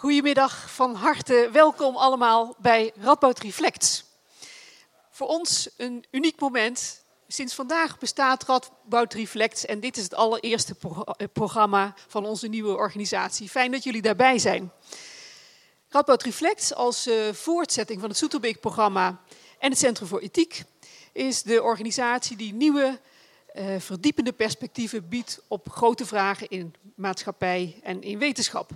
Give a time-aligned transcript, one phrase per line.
[0.00, 4.04] Goedemiddag, van harte welkom allemaal bij Radboud Reflects.
[5.10, 7.04] Voor ons een uniek moment.
[7.28, 10.76] Sinds vandaag bestaat Radboud Reflects en dit is het allereerste
[11.16, 13.48] eh, programma van onze nieuwe organisatie.
[13.48, 14.72] Fijn dat jullie daarbij zijn.
[15.88, 19.20] Radboud Reflects als uh, voortzetting van het Soeterbeek-programma
[19.58, 20.62] en het Centrum voor Ethiek
[21.12, 23.00] is de organisatie die nieuwe
[23.54, 28.70] uh, verdiepende perspectieven biedt op grote vragen in maatschappij en in wetenschap.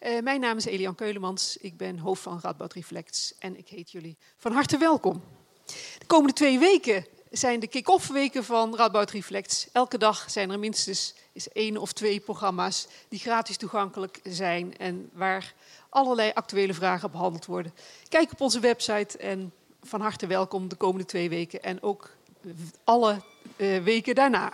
[0.00, 3.90] Uh, mijn naam is Elian Keulemans, ik ben hoofd van Radboud Reflects en ik heet
[3.90, 5.22] jullie van harte welkom.
[5.98, 9.68] De komende twee weken zijn de kick-off weken van Radboud Reflects.
[9.72, 15.10] Elke dag zijn er minstens is één of twee programma's die gratis toegankelijk zijn en
[15.12, 15.54] waar
[15.88, 17.74] allerlei actuele vragen behandeld worden.
[18.08, 22.10] Kijk op onze website en van harte welkom de komende twee weken en ook
[22.84, 23.20] alle
[23.56, 24.52] uh, weken daarna.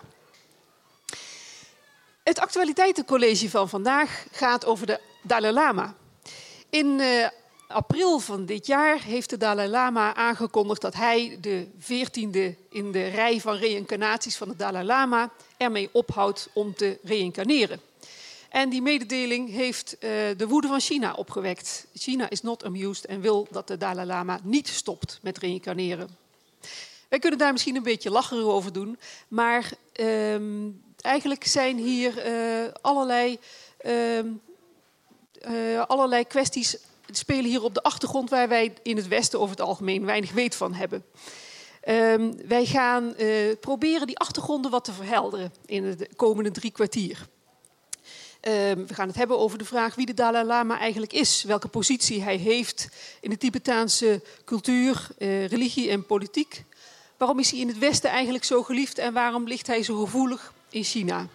[2.22, 5.94] Het actualiteitencollege van vandaag gaat over de Dalai Lama.
[6.70, 7.28] In uh,
[7.68, 13.08] april van dit jaar heeft de Dalai Lama aangekondigd dat hij de veertiende in de
[13.08, 17.80] rij van reïncarnaties van de Dalai Lama ermee ophoudt om te reïncarneren.
[18.50, 21.86] En die mededeling heeft uh, de woede van China opgewekt.
[21.94, 26.08] China is not amused en wil dat de Dalai Lama niet stopt met reïncarneren.
[27.08, 32.64] Wij kunnen daar misschien een beetje lacherig over doen, maar um, eigenlijk zijn hier uh,
[32.80, 33.38] allerlei,
[35.48, 36.76] uh, allerlei kwesties
[37.10, 40.54] spelen hier op de achtergrond waar wij in het Westen over het algemeen weinig weet
[40.54, 41.04] van hebben.
[41.88, 43.14] Um, wij gaan
[43.60, 47.28] proberen die achtergronden wat te verhelderen in de komende drie kwartier.
[48.40, 51.68] Um, we gaan het hebben over de vraag wie de Dalai Lama eigenlijk is, welke
[51.68, 52.88] positie hij heeft
[53.20, 56.64] in de Tibetaanse cultuur, religie en politiek.
[57.16, 60.52] Waarom is hij in het Westen eigenlijk zo geliefd en waarom ligt hij zo gevoelig
[60.70, 61.26] in China?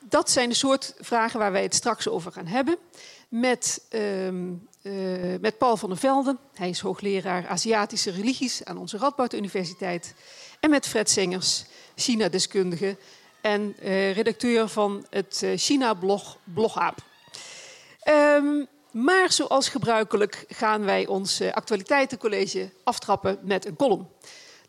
[0.00, 2.76] Dat zijn de soort vragen waar wij het straks over gaan hebben.
[3.28, 6.38] Met, um, uh, met Paul van der Velden.
[6.54, 10.14] Hij is hoogleraar Aziatische religies aan onze Radboud Universiteit.
[10.60, 12.96] En met Fred Sengers, China-deskundige
[13.40, 16.96] en uh, redacteur van het uh, China-blog Blogaap.
[18.08, 24.08] Um, maar zoals gebruikelijk gaan wij ons actualiteitencollege aftrappen met een column.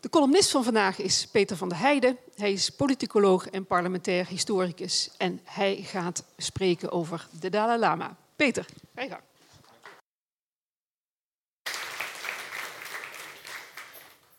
[0.00, 2.18] De columnist van vandaag is Peter van der Heijden.
[2.34, 5.10] Hij is politicoloog en parlementair historicus.
[5.16, 8.16] En hij gaat spreken over de Dalai Lama.
[8.40, 8.64] Peter,
[8.94, 9.22] ga je gang.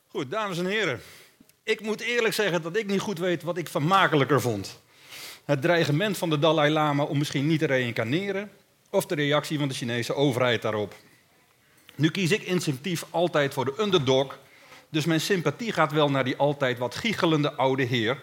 [0.07, 1.01] Goed, dames en heren.
[1.63, 4.79] Ik moet eerlijk zeggen dat ik niet goed weet wat ik vermakelijker vond.
[5.45, 8.51] Het dreigement van de Dalai Lama om misschien niet te reïncarneren...
[8.89, 10.95] of de reactie van de Chinese overheid daarop.
[11.95, 14.39] Nu kies ik instinctief altijd voor de underdog
[14.91, 18.21] dus mijn sympathie gaat wel naar die altijd wat giechelende oude heer.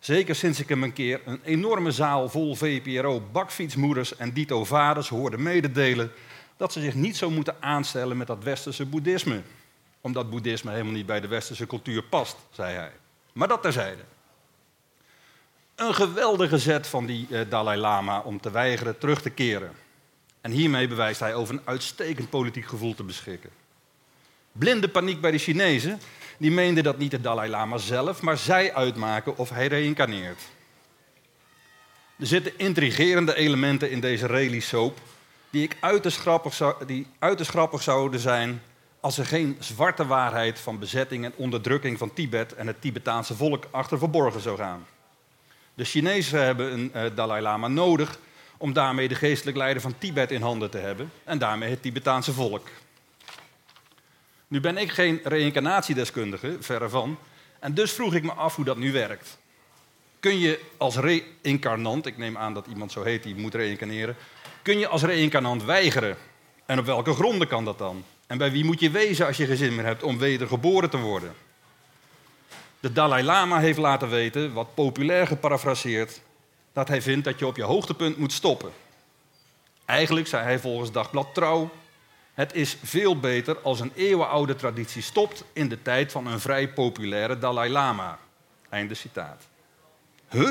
[0.00, 5.08] Zeker sinds ik hem een keer een enorme zaal vol VPRO, bakfietsmoeders en dito vaders
[5.08, 6.12] hoorde mededelen
[6.56, 9.42] dat ze zich niet zo moeten aanstellen met dat westerse boeddhisme.
[10.00, 12.92] Omdat boeddhisme helemaal niet bij de westerse cultuur past, zei hij.
[13.32, 14.02] Maar dat terzijde.
[15.74, 19.72] Een geweldige zet van die eh, Dalai Lama om te weigeren terug te keren.
[20.40, 23.50] En hiermee bewijst hij over een uitstekend politiek gevoel te beschikken.
[24.52, 26.00] Blinde paniek bij de Chinezen,
[26.40, 30.40] die meenden dat niet de Dalai Lama zelf, maar zij uitmaken of hij reïncarneert.
[32.18, 34.98] Er zitten intrigerende elementen in deze rally soap
[35.50, 38.62] die, ik uiterst grappig zou, die uiterst grappig zouden zijn
[39.00, 43.64] als er geen zwarte waarheid van bezetting en onderdrukking van Tibet en het Tibetaanse volk
[43.70, 44.86] achter verborgen zou gaan.
[45.74, 48.18] De Chinezen hebben een uh, Dalai Lama nodig
[48.56, 52.32] om daarmee de geestelijk leider van Tibet in handen te hebben en daarmee het Tibetaanse
[52.32, 52.68] volk.
[54.50, 57.18] Nu ben ik geen reïncarnatiedeskundige, verre van.
[57.58, 59.38] En dus vroeg ik me af hoe dat nu werkt.
[60.20, 64.16] Kun je als reïncarnant, ik neem aan dat iemand zo heet die moet reïncarneren,
[64.62, 66.16] kun je als reïncarnant weigeren?
[66.66, 68.04] En op welke gronden kan dat dan?
[68.26, 70.98] En bij wie moet je wezen als je geen zin meer hebt om wedergeboren te
[70.98, 71.34] worden?
[72.80, 76.20] De Dalai Lama heeft laten weten, wat populair geparafraseerd,
[76.72, 78.70] dat hij vindt dat je op je hoogtepunt moet stoppen.
[79.84, 81.70] Eigenlijk zei hij volgens Dagblad Trouw
[82.40, 86.72] het is veel beter als een eeuwenoude traditie stopt in de tijd van een vrij
[86.72, 88.18] populaire Dalai Lama.
[88.68, 89.42] Einde citaat.
[90.28, 90.50] Huh?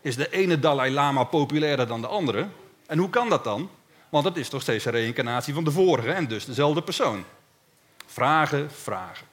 [0.00, 2.46] Is de ene Dalai Lama populairder dan de andere?
[2.86, 3.70] En hoe kan dat dan?
[4.08, 7.24] Want het is toch steeds een reïncarnatie van de vorige en dus dezelfde persoon.
[8.06, 9.26] Vragen, vragen.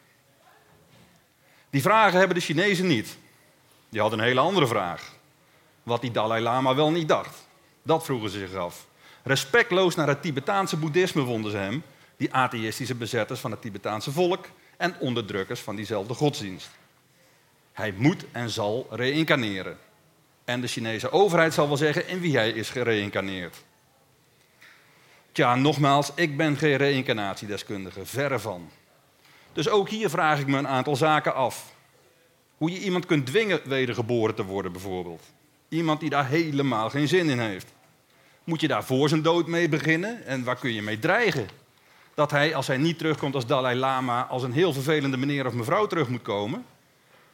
[1.69, 3.17] Die vragen hebben de Chinezen niet.
[3.89, 5.13] Die hadden een hele andere vraag.
[5.83, 7.47] Wat die Dalai Lama wel niet dacht.
[7.83, 8.89] Dat vroegen ze zich af.
[9.23, 11.83] Respectloos naar het Tibetaanse boeddhisme vonden ze hem,
[12.17, 14.45] die atheïstische bezetters van het Tibetaanse volk
[14.77, 16.69] en onderdrukkers van diezelfde godsdienst.
[17.73, 19.77] Hij moet en zal reïncarneren.
[20.45, 23.63] En de Chinese overheid zal wel zeggen in wie hij is gereïncarneerd.
[25.31, 28.69] Tja, nogmaals, ik ben geen reïncarnatiedeskundige, verre van.
[29.53, 31.73] Dus ook hier vraag ik me een aantal zaken af.
[32.57, 35.23] Hoe je iemand kunt dwingen wedergeboren te worden, bijvoorbeeld.
[35.69, 37.73] Iemand die daar helemaal geen zin in heeft.
[38.43, 40.25] Moet je daar voor zijn dood mee beginnen?
[40.25, 41.47] En waar kun je mee dreigen?
[42.13, 45.53] Dat hij, als hij niet terugkomt als Dalai Lama, als een heel vervelende meneer of
[45.53, 46.65] mevrouw terug moet komen?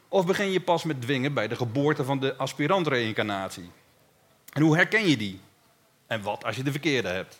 [0.08, 3.70] Of begin je pas met dwingen bij de geboorte van de aspirant-reïncarnatie?
[4.54, 5.40] En hoe herken je die?
[6.08, 7.40] En wat als je de verkeerde hebt?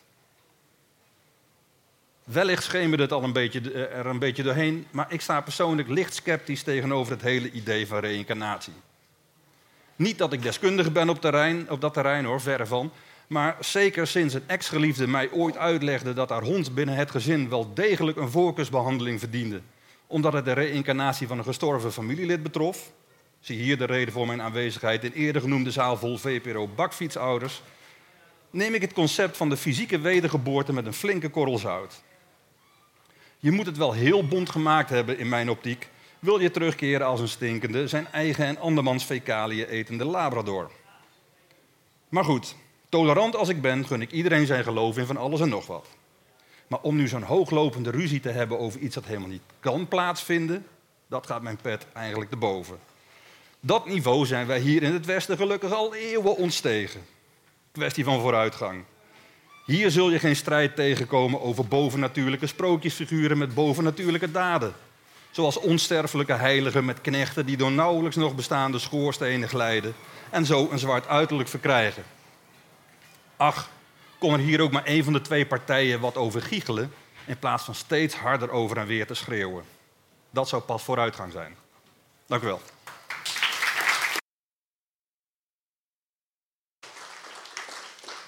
[2.24, 6.14] Wellicht schemerde het al een beetje, er een beetje doorheen, maar ik sta persoonlijk licht
[6.14, 8.74] sceptisch tegenover het hele idee van reïncarnatie.
[9.96, 12.92] Niet dat ik deskundige ben op, terrein, op dat terrein hoor, verre van.
[13.28, 17.74] Maar zeker sinds een ex-geliefde mij ooit uitlegde dat haar hond binnen het gezin wel
[17.74, 19.62] degelijk een voorkeursbehandeling verdiende.
[20.08, 22.92] Omdat het de reïncarnatie van een gestorven familielid betrof.
[23.40, 27.62] Zie hier de reden voor mijn aanwezigheid in eerder genoemde zaal vol VPRO bakfietsouders.
[28.50, 32.02] Neem ik het concept van de fysieke wedergeboorte met een flinke korrel zout.
[33.40, 35.90] Je moet het wel heel bond gemaakt hebben in mijn optiek.
[36.20, 40.72] Wil je terugkeren als een stinkende, zijn eigen en andermans fecaliën etende labrador.
[42.10, 42.56] Maar goed,
[42.90, 45.88] tolerant als ik ben, gun ik iedereen zijn geloof in van alles en nog wat.
[46.68, 50.66] Maar om nu zo'n hooglopende ruzie te hebben over iets dat helemaal niet kan plaatsvinden,
[51.08, 52.80] dat gaat mijn pet eigenlijk te boven.
[53.60, 57.06] Dat niveau zijn wij hier in het Westen gelukkig al eeuwen ontstegen.
[57.72, 58.84] Kwestie van vooruitgang.
[59.66, 64.74] Hier zul je geen strijd tegenkomen over bovennatuurlijke sprookjesfiguren met bovennatuurlijke daden.
[65.32, 69.94] Zoals onsterfelijke heiligen met knechten die door nauwelijks nog bestaande schoorstenen glijden
[70.30, 72.04] en zo een zwart uiterlijk verkrijgen.
[73.38, 73.70] Ach,
[74.18, 76.94] kon er hier ook maar één van de twee partijen wat over giechelen
[77.26, 79.64] in plaats van steeds harder over en weer te schreeuwen.
[80.30, 81.56] Dat zou pas vooruitgang zijn.
[82.26, 82.62] Dank u wel.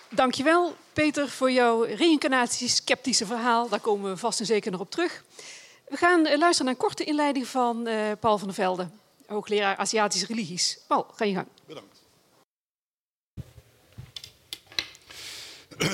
[0.09, 3.69] Dankjewel, Peter, voor jouw reïncarnatie-sceptische verhaal.
[3.69, 5.23] Daar komen we vast en zeker nog op terug.
[5.87, 8.89] We gaan eh, luisteren naar een korte inleiding van uh, Paul van der Velde,
[9.27, 10.79] hoogleraar Aziatische religies.
[10.87, 11.47] Paul, ga je gang.
[11.65, 11.98] Bedankt.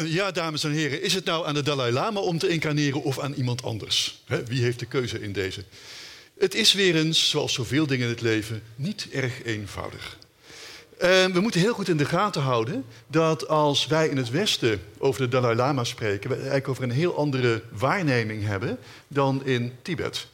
[0.06, 3.20] Ja, dames en heren, is het nou aan de Dalai Lama om te incarneren of
[3.20, 4.24] aan iemand anders?
[4.48, 5.64] wie heeft de keuze in deze?
[6.40, 10.18] Het is weer eens, zoals zoveel dingen in het leven, niet erg eenvoudig.
[10.98, 15.22] We moeten heel goed in de gaten houden dat als wij in het Westen over
[15.22, 18.78] de Dalai Lama spreken, we eigenlijk over een heel andere waarneming hebben
[19.08, 20.28] dan in Tibet.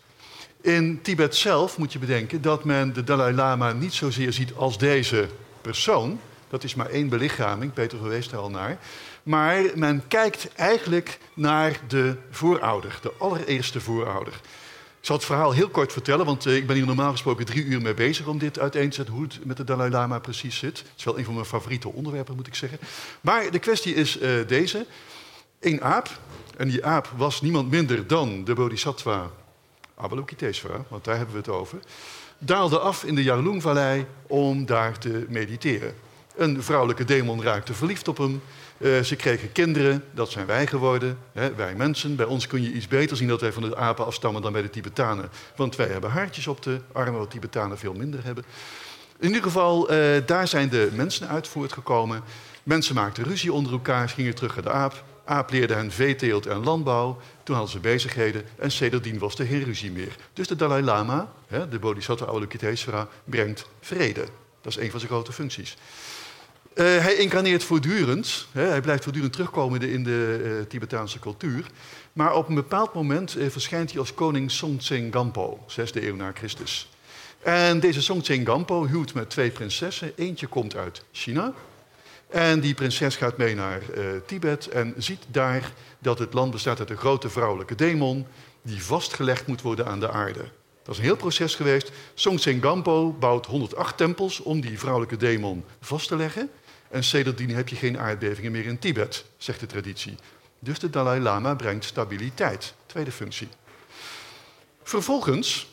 [0.61, 4.77] In Tibet zelf moet je bedenken dat men de Dalai Lama niet zozeer ziet als
[4.77, 5.27] deze
[5.61, 6.19] persoon.
[6.49, 8.79] Dat is maar één belichaming, Peter verwees daar al naar.
[9.23, 14.33] Maar men kijkt eigenlijk naar de voorouder, de allereerste voorouder.
[15.01, 17.63] Ik zal het verhaal heel kort vertellen, want eh, ik ben hier normaal gesproken drie
[17.63, 20.57] uur mee bezig om dit uiteen te zetten, hoe het met de Dalai Lama precies
[20.57, 20.77] zit.
[20.77, 22.79] Het is wel een van mijn favoriete onderwerpen, moet ik zeggen.
[23.21, 24.85] Maar de kwestie is uh, deze.
[25.59, 26.19] Een aap,
[26.57, 29.31] en die aap was niemand minder dan de bodhisattva
[29.95, 31.79] Avalokitesvara, want daar hebben we het over,
[32.37, 35.95] daalde af in de Yarlung-vallei om daar te mediteren.
[36.35, 38.41] Een vrouwelijke demon raakte verliefd op hem.
[38.81, 42.15] Uh, ze kregen kinderen, dat zijn wij geworden, hè, wij mensen.
[42.15, 44.61] Bij ons kun je iets beter zien dat wij van de apen afstammen dan bij
[44.61, 45.29] de Tibetanen.
[45.55, 48.43] Want wij hebben haartjes op de armen, wat Tibetanen veel minder hebben.
[49.19, 52.23] In ieder geval, uh, daar zijn de mensen uit voortgekomen.
[52.63, 55.03] Mensen maakten ruzie onder elkaar, gingen terug naar de aap.
[55.25, 57.21] Aap leerde hen veeteelt en landbouw.
[57.43, 60.15] Toen hadden ze bezigheden en sedertdien was er geen ruzie meer.
[60.33, 64.25] Dus de Dalai Lama, hè, de Bodhisattva Avalokitesvara, brengt vrede.
[64.61, 65.77] Dat is een van zijn grote functies.
[66.75, 71.65] Uh, hij incarneert voortdurend, hè, hij blijft voortdurend terugkomen in de uh, Tibetaanse cultuur.
[72.13, 76.31] Maar op een bepaald moment uh, verschijnt hij als koning Songtsen Gampo, 6e eeuw na
[76.33, 76.89] Christus.
[77.39, 80.11] En deze Songtsen Gampo huwt met twee prinsessen.
[80.15, 81.53] Eentje komt uit China.
[82.29, 83.81] En die prinses gaat mee naar
[84.25, 88.25] Tibet en ziet daar dat het land bestaat uit een grote vrouwelijke demon
[88.61, 90.43] die vastgelegd moet worden aan de aarde.
[90.83, 91.91] Dat is een heel proces geweest.
[92.13, 96.49] Songtsen Gampo bouwt 108 tempels om die vrouwelijke demon vast te leggen.
[96.91, 100.15] En sedertdien heb je geen aardbevingen meer in Tibet, zegt de traditie.
[100.59, 102.73] Dus de Dalai Lama brengt stabiliteit.
[102.85, 103.47] Tweede functie.
[104.83, 105.67] Vervolgens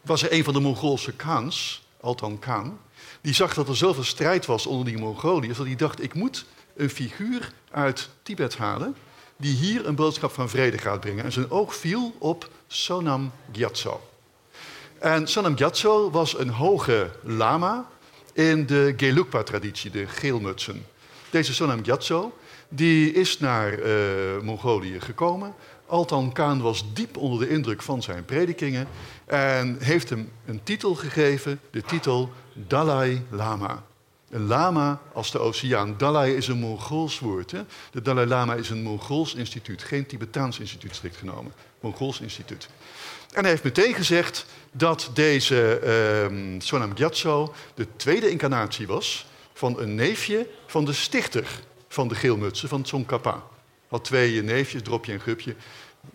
[0.00, 2.78] was er een van de Mongoolse Khans, Altan Khan,
[3.20, 6.44] die zag dat er zoveel strijd was onder die Mongoliërs, dat hij dacht, ik moet
[6.76, 8.96] een figuur uit Tibet halen
[9.36, 11.24] die hier een boodschap van vrede gaat brengen.
[11.24, 14.08] En zijn oog viel op Sonam Gyatso.
[14.98, 17.88] En Sonam Gyatso was een hoge lama
[18.36, 20.86] in de Gelugpa-traditie, de geelmutsen.
[21.30, 22.32] Deze Sonam Gyatso
[22.68, 23.86] die is naar uh,
[24.42, 25.54] Mongolië gekomen.
[25.86, 28.88] Altan Khan was diep onder de indruk van zijn predikingen
[29.26, 33.82] en heeft hem een titel gegeven, de titel Dalai Lama.
[34.30, 35.94] Een lama als de oceaan.
[35.98, 37.50] Dalai is een Mongools woord.
[37.50, 37.60] Hè?
[37.90, 41.52] De Dalai Lama is een Mongools instituut, geen Tibetaans instituut strikt genomen.
[41.80, 42.68] Mongools instituut.
[43.32, 45.80] En hij heeft meteen gezegd dat deze
[46.30, 52.14] uh, Sonam Gyatso de tweede incarnatie was van een neefje van de stichter van de
[52.14, 53.42] geelmutsen, van Tsongkhapa.
[53.88, 55.54] Had twee neefjes, dropje en gupje.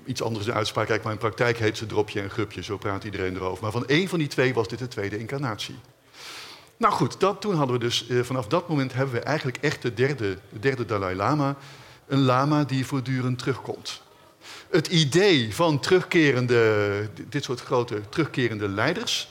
[0.05, 3.03] Iets anders de uitspraak, kijk, maar in praktijk heet ze dropje en gupje, zo praat
[3.03, 3.63] iedereen erover.
[3.63, 5.75] Maar van één van die twee was dit de tweede incarnatie.
[6.77, 9.81] Nou goed, dat, toen hadden we dus, eh, vanaf dat moment hebben we eigenlijk echt
[9.81, 11.55] de derde, de derde Dalai Lama.
[12.07, 14.01] Een lama die voortdurend terugkomt.
[14.71, 19.29] Het idee van terugkerende, dit soort grote terugkerende leiders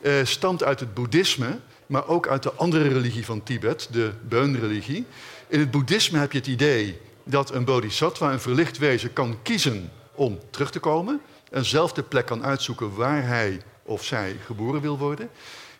[0.00, 5.06] eh, stamt uit het boeddhisme, maar ook uit de andere religie van Tibet, de Beun-religie.
[5.48, 9.92] In het boeddhisme heb je het idee dat een bodhisattva, een verlicht wezen, kan kiezen
[10.14, 14.80] om terug te komen en zelf de plek kan uitzoeken waar hij of zij geboren
[14.80, 15.30] wil worden.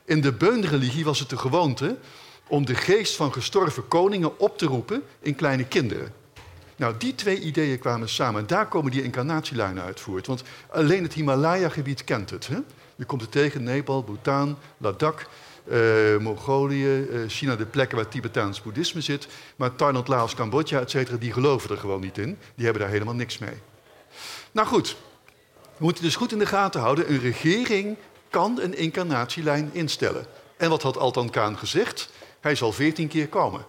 [0.05, 1.97] In de Beun-religie was het de gewoonte
[2.47, 6.13] om de geest van gestorven koningen op te roepen in kleine kinderen.
[6.79, 8.47] Nou, die twee ideeën kwamen samen.
[8.47, 10.27] Daar komen die incarnatielijnen uit voort.
[10.27, 12.47] Want alleen het Himalaya-gebied kent het.
[12.47, 12.59] Hè?
[12.97, 15.25] Je komt het tegen Nepal, Bhutan, Ladakh,
[15.71, 19.29] uh, Mongolië, uh, China, de plekken waar Tibetaans boeddhisme zit.
[19.57, 22.39] Maar Thailand, Laos, Cambodja, et cetera, die geloven er gewoon niet in.
[22.55, 23.55] Die hebben daar helemaal niks mee.
[24.53, 24.97] Nou goed,
[25.63, 27.11] we moeten dus goed in de gaten houden.
[27.11, 27.97] Een regering
[28.31, 30.27] kan een incarnatielijn instellen.
[30.57, 32.11] En wat had Altan Kaan gezegd?
[32.41, 33.65] Hij zal veertien keer komen.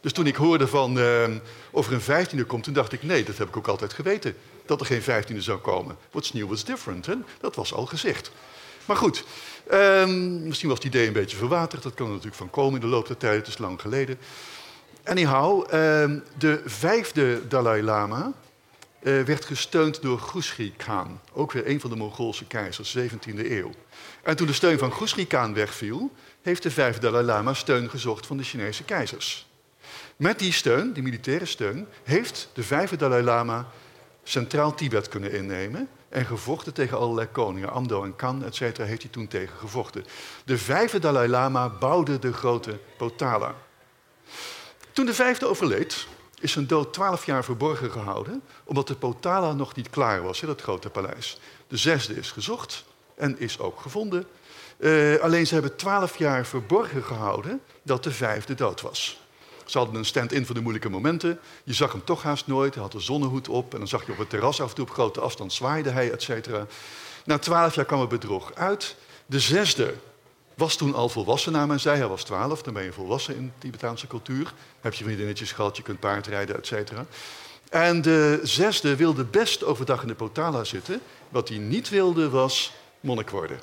[0.00, 1.24] Dus toen ik hoorde van uh,
[1.70, 4.34] of er een vijftiende komt, toen dacht ik, nee, dat heb ik ook altijd geweten.
[4.66, 5.96] Dat er geen vijftiende zou komen.
[6.10, 7.08] What's new, what's different.
[7.40, 8.30] Dat was al gezegd.
[8.84, 9.24] Maar goed,
[9.72, 11.82] um, misschien was het idee een beetje verwaterd.
[11.82, 13.36] Dat kan er natuurlijk van komen in de loop der tijd.
[13.36, 14.18] Het is lang geleden.
[15.04, 18.32] Anyhow, um, de vijfde Dalai Lama
[19.02, 21.20] uh, werd gesteund door Khusri Khan.
[21.32, 23.70] Ook weer een van de Mongoolse keizers, 17e eeuw.
[24.22, 28.26] En toen de steun van Khusri Khan wegviel, heeft de vijfde Dalai Lama steun gezocht
[28.26, 29.49] van de Chinese keizers.
[30.20, 33.66] Met die steun, die militaire steun, heeft de vijfde Dalai Lama
[34.22, 37.70] centraal Tibet kunnen innemen en gevochten tegen allerlei koningen.
[37.70, 40.04] Amdo en Kan, et cetera, heeft hij toen tegen gevochten.
[40.44, 43.54] De vijfde Dalai Lama bouwde de grote Potala.
[44.92, 46.06] Toen de vijfde overleed,
[46.40, 50.46] is zijn dood twaalf jaar verborgen gehouden, omdat de Potala nog niet klaar was, in
[50.46, 51.38] dat grote paleis.
[51.68, 52.84] De zesde is gezocht
[53.14, 54.26] en is ook gevonden.
[54.78, 59.28] Uh, alleen ze hebben twaalf jaar verborgen gehouden dat de vijfde dood was.
[59.70, 61.38] Ze hadden een stand-in voor de moeilijke momenten.
[61.64, 62.74] Je zag hem toch haast nooit.
[62.74, 63.72] Hij had een zonnehoed op.
[63.72, 66.10] En dan zag je op het terras af en toe op grote afstand zwaaide hij,
[66.10, 66.66] et cetera.
[67.24, 68.96] Na twaalf jaar kwam het bedrog uit.
[69.26, 69.94] De zesde
[70.54, 71.98] was toen al volwassen naar men zei.
[71.98, 74.52] Hij was twaalf, dan ben je volwassen in de Tibetaanse cultuur.
[74.80, 77.06] Heb je vriendinnetjes gehad, je kunt paardrijden, et cetera.
[77.68, 81.00] En de zesde wilde best overdag in de Potala zitten.
[81.28, 83.60] Wat hij niet wilde was monnik worden.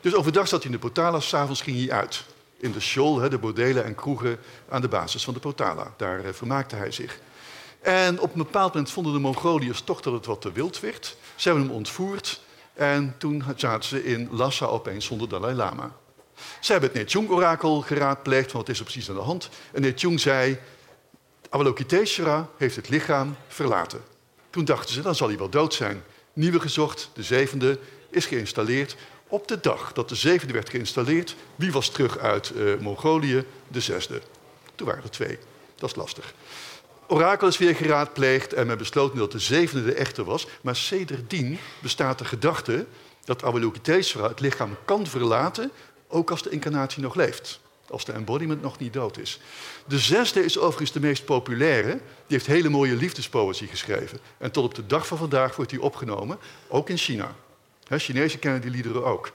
[0.00, 2.24] Dus overdag zat hij in de Potala, s'avonds ging hij uit
[2.58, 4.38] in de Scholl, de bordelen en kroegen
[4.68, 5.94] aan de basis van de Potala.
[5.96, 7.20] Daar eh, vermaakte hij zich.
[7.80, 11.16] En op een bepaald moment vonden de Mongoliërs toch dat het wat te wild werd.
[11.34, 12.40] Ze hebben hem ontvoerd
[12.74, 15.92] en toen zaten ze in Lhasa opeens zonder Dalai Lama.
[16.60, 19.48] Ze hebben het Nechung-orakel geraadpleegd, want wat is er precies aan de hand?
[19.72, 20.58] En Nechung zei,
[21.48, 24.00] Avalokiteshvara heeft het lichaam verlaten.
[24.50, 26.02] Toen dachten ze, dan zal hij wel dood zijn.
[26.32, 27.78] Nieuwe gezocht, de zevende,
[28.10, 28.96] is geïnstalleerd.
[29.28, 33.44] Op de dag dat de zevende werd geïnstalleerd, wie was terug uit uh, Mongolië?
[33.68, 34.20] De zesde.
[34.74, 35.38] Toen waren er twee.
[35.74, 36.34] Dat is lastig.
[37.06, 40.46] Orakel is weer geraadpleegd en men besloot dat de zevende de echte was.
[40.60, 42.86] Maar sedertdien bestaat de gedachte
[43.24, 45.70] dat Avalokiteshvara het lichaam kan verlaten,
[46.08, 47.60] ook als de incarnatie nog leeft.
[47.90, 49.40] Als de embodiment nog niet dood is.
[49.86, 51.90] De zesde is overigens de meest populaire.
[51.90, 54.18] Die heeft hele mooie liefdespoëzie geschreven.
[54.38, 57.34] En tot op de dag van vandaag wordt die opgenomen, ook in China.
[57.96, 59.32] Chinezen kennen die liederen ook.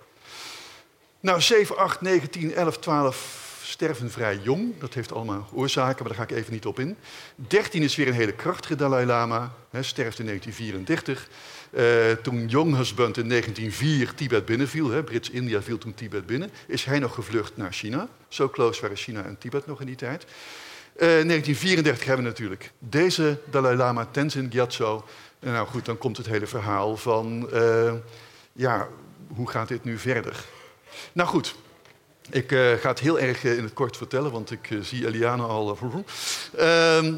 [1.19, 4.79] Nou, 7, 8, 9, 10, 11, 12 sterven vrij jong.
[4.79, 6.95] Dat heeft allemaal oorzaken, maar daar ga ik even niet op in.
[7.35, 9.53] 13 is weer een hele krachtige Dalai Lama.
[9.69, 11.29] He, sterft in 1934.
[11.71, 17.13] Uh, toen Younghusband in 1904 Tibet binnenviel, Brits-India viel toen Tibet binnen, is hij nog
[17.13, 18.07] gevlucht naar China.
[18.27, 20.23] Zo close waren China en Tibet nog in die tijd.
[20.23, 25.05] Uh, 1934 hebben we natuurlijk deze Dalai Lama, Tenzin Gyatso.
[25.39, 27.49] Nou goed, dan komt het hele verhaal van...
[27.53, 27.93] Uh,
[28.53, 28.87] ja,
[29.35, 30.45] hoe gaat dit nu verder?
[31.11, 31.55] Nou goed,
[32.29, 35.07] ik uh, ga het heel erg uh, in het kort vertellen, want ik uh, zie
[35.07, 35.77] Eliane al.
[36.57, 37.15] Ehm,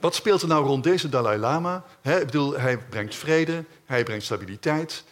[0.00, 1.84] wat speelt er nou rond deze Dalai Lama?
[2.02, 5.04] Ik bedoel, hij brengt vrede, hij brengt stabiliteit.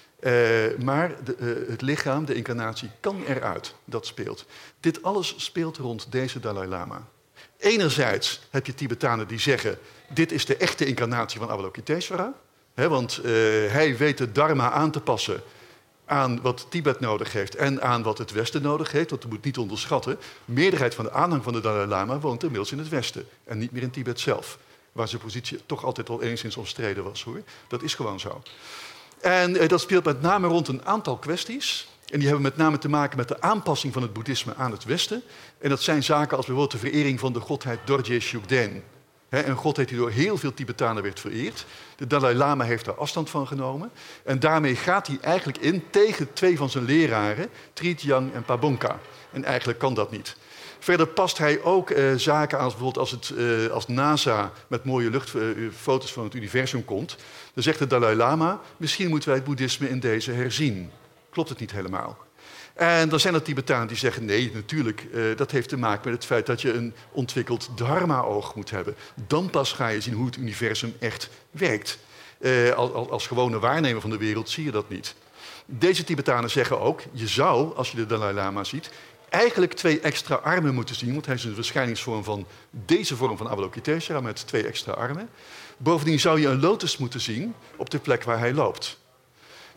[0.78, 3.74] maar de, het lichaam, de incarnatie, kan eruit.
[3.84, 4.46] Dat speelt.
[4.80, 7.02] Dit alles speelt rond deze Dalai Lama.
[7.58, 12.34] Enerzijds heb je Tibetanen die zeggen: dit is de echte incarnatie van Avalokiteshvara.
[12.84, 13.24] Want uh,
[13.72, 15.42] hij weet de dharma aan te passen
[16.04, 19.10] aan wat Tibet nodig heeft en aan wat het Westen nodig heeft.
[19.10, 22.42] Want we moeten niet onderschatten, de meerderheid van de aanhang van de Dalai Lama woont
[22.42, 24.58] inmiddels in het Westen en niet meer in Tibet zelf.
[24.92, 27.42] Waar zijn positie toch altijd al enigszins omstreden was hoor.
[27.68, 28.42] Dat is gewoon zo.
[29.20, 31.88] En eh, dat speelt met name rond een aantal kwesties.
[32.06, 34.84] En die hebben met name te maken met de aanpassing van het boeddhisme aan het
[34.84, 35.22] Westen.
[35.58, 38.82] En dat zijn zaken als bijvoorbeeld de verering van de godheid Dorje Shugden.
[39.28, 41.66] Een godheid die door heel veel Tibetanen werd vereerd.
[41.96, 43.90] De Dalai Lama heeft daar afstand van genomen.
[44.24, 48.98] En daarmee gaat hij eigenlijk in tegen twee van zijn leraren, Tritiang en Pabonka.
[49.30, 50.36] En eigenlijk kan dat niet.
[50.78, 55.10] Verder past hij ook uh, zaken aan, bijvoorbeeld als, het, uh, als NASA met mooie
[55.10, 57.16] luchtfoto's van het universum komt.
[57.54, 60.90] Dan zegt de Dalai Lama, misschien moeten wij het boeddhisme in deze herzien.
[61.30, 62.25] Klopt het niet helemaal.
[62.76, 66.14] En dan zijn er Tibetanen die zeggen: nee, natuurlijk, uh, dat heeft te maken met
[66.14, 68.94] het feit dat je een ontwikkeld dharma-oog moet hebben.
[69.26, 71.98] Dan pas ga je zien hoe het universum echt werkt.
[72.38, 75.14] Uh, als, als gewone waarnemer van de wereld zie je dat niet.
[75.66, 78.90] Deze Tibetanen zeggen ook: je zou, als je de Dalai Lama ziet,
[79.28, 83.48] eigenlijk twee extra armen moeten zien, want hij is een verschijningsvorm van deze vorm van
[83.48, 85.28] Avalokiteshvara met twee extra armen.
[85.76, 88.98] Bovendien zou je een lotus moeten zien op de plek waar hij loopt.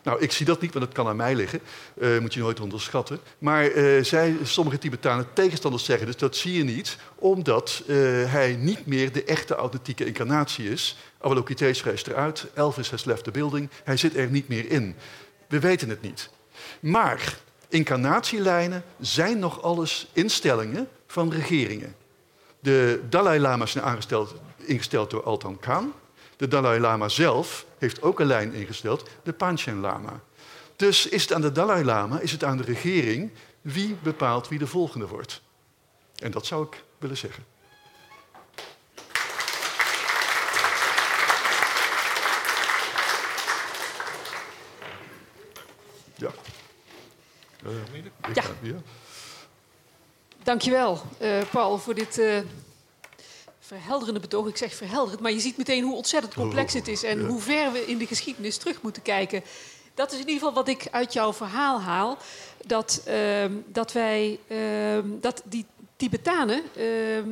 [0.02, 1.60] Nou, ik zie dat niet, want dat kan aan mij liggen.
[1.94, 3.20] Uh, moet je nooit onderschatten.
[3.38, 7.96] Maar uh, zij, sommige Tibetanen tegenstanders zeggen dus dat zie je niet, omdat uh,
[8.32, 10.98] hij niet meer de echte authentieke incarnatie is.
[11.20, 14.96] Avalokiteshvara is eruit, Elvis has left the building, hij zit er niet meer in.
[15.48, 16.30] We weten het niet.
[16.80, 17.38] Maar
[17.68, 21.94] incarnatielijnen zijn nog alles instellingen van regeringen.
[22.60, 25.92] De Dalai Lama's zijn aangesteld, ingesteld door Altan Khan.
[26.40, 30.20] De Dalai Lama zelf heeft ook een lijn ingesteld, de Panchen Lama.
[30.76, 34.58] Dus is het aan de Dalai Lama, is het aan de regering wie bepaalt wie
[34.58, 35.42] de volgende wordt.
[36.16, 37.44] En dat zou ik willen zeggen.
[46.14, 46.30] Ja.
[47.66, 48.74] Uh, ja.
[50.42, 52.38] Dankjewel, uh, Paul, voor dit uh,
[53.70, 54.48] verhelderende betoog.
[54.48, 57.72] Ik zeg verhelderend, maar je ziet meteen hoe ontzettend complex het is en hoe ver
[57.72, 59.42] we in de geschiedenis terug moeten kijken.
[59.94, 62.18] Dat is in ieder geval wat ik uit jouw verhaal haal.
[62.66, 65.66] Dat, uh, dat wij, ehm, dat die
[65.96, 67.28] Tibetanen ehm,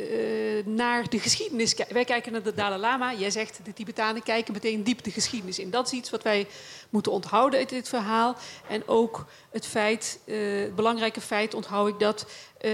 [0.00, 1.94] uh, naar de geschiedenis kijken.
[1.94, 3.14] Wij kijken naar de Dalai Lama.
[3.14, 5.70] Jij zegt de Tibetanen kijken meteen diep de geschiedenis in.
[5.70, 6.46] Dat is iets wat wij
[6.90, 8.36] moeten onthouden uit dit verhaal.
[8.68, 12.26] En ook het feit, uh, het belangrijke feit onthoud ik dat
[12.64, 12.72] uh,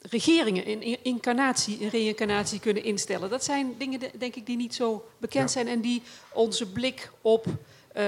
[0.00, 3.30] regeringen een incarnatie, een reïncarnatie kunnen instellen.
[3.30, 5.62] Dat zijn dingen, denk ik, die niet zo bekend ja.
[5.62, 8.02] zijn en die onze blik op, uh,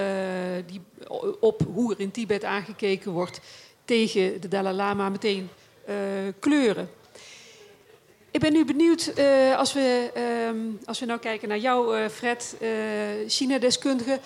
[0.66, 0.80] die,
[1.40, 3.40] op hoe er in Tibet aangekeken wordt
[3.84, 5.48] tegen de Dalai Lama meteen
[6.38, 6.90] kleuren.
[8.38, 12.09] Ik ben nu benieuwd, uh, als, we, uh, als we nou kijken naar jou, uh,
[12.09, 12.57] Fred,
[13.29, 14.20] China-deskundige.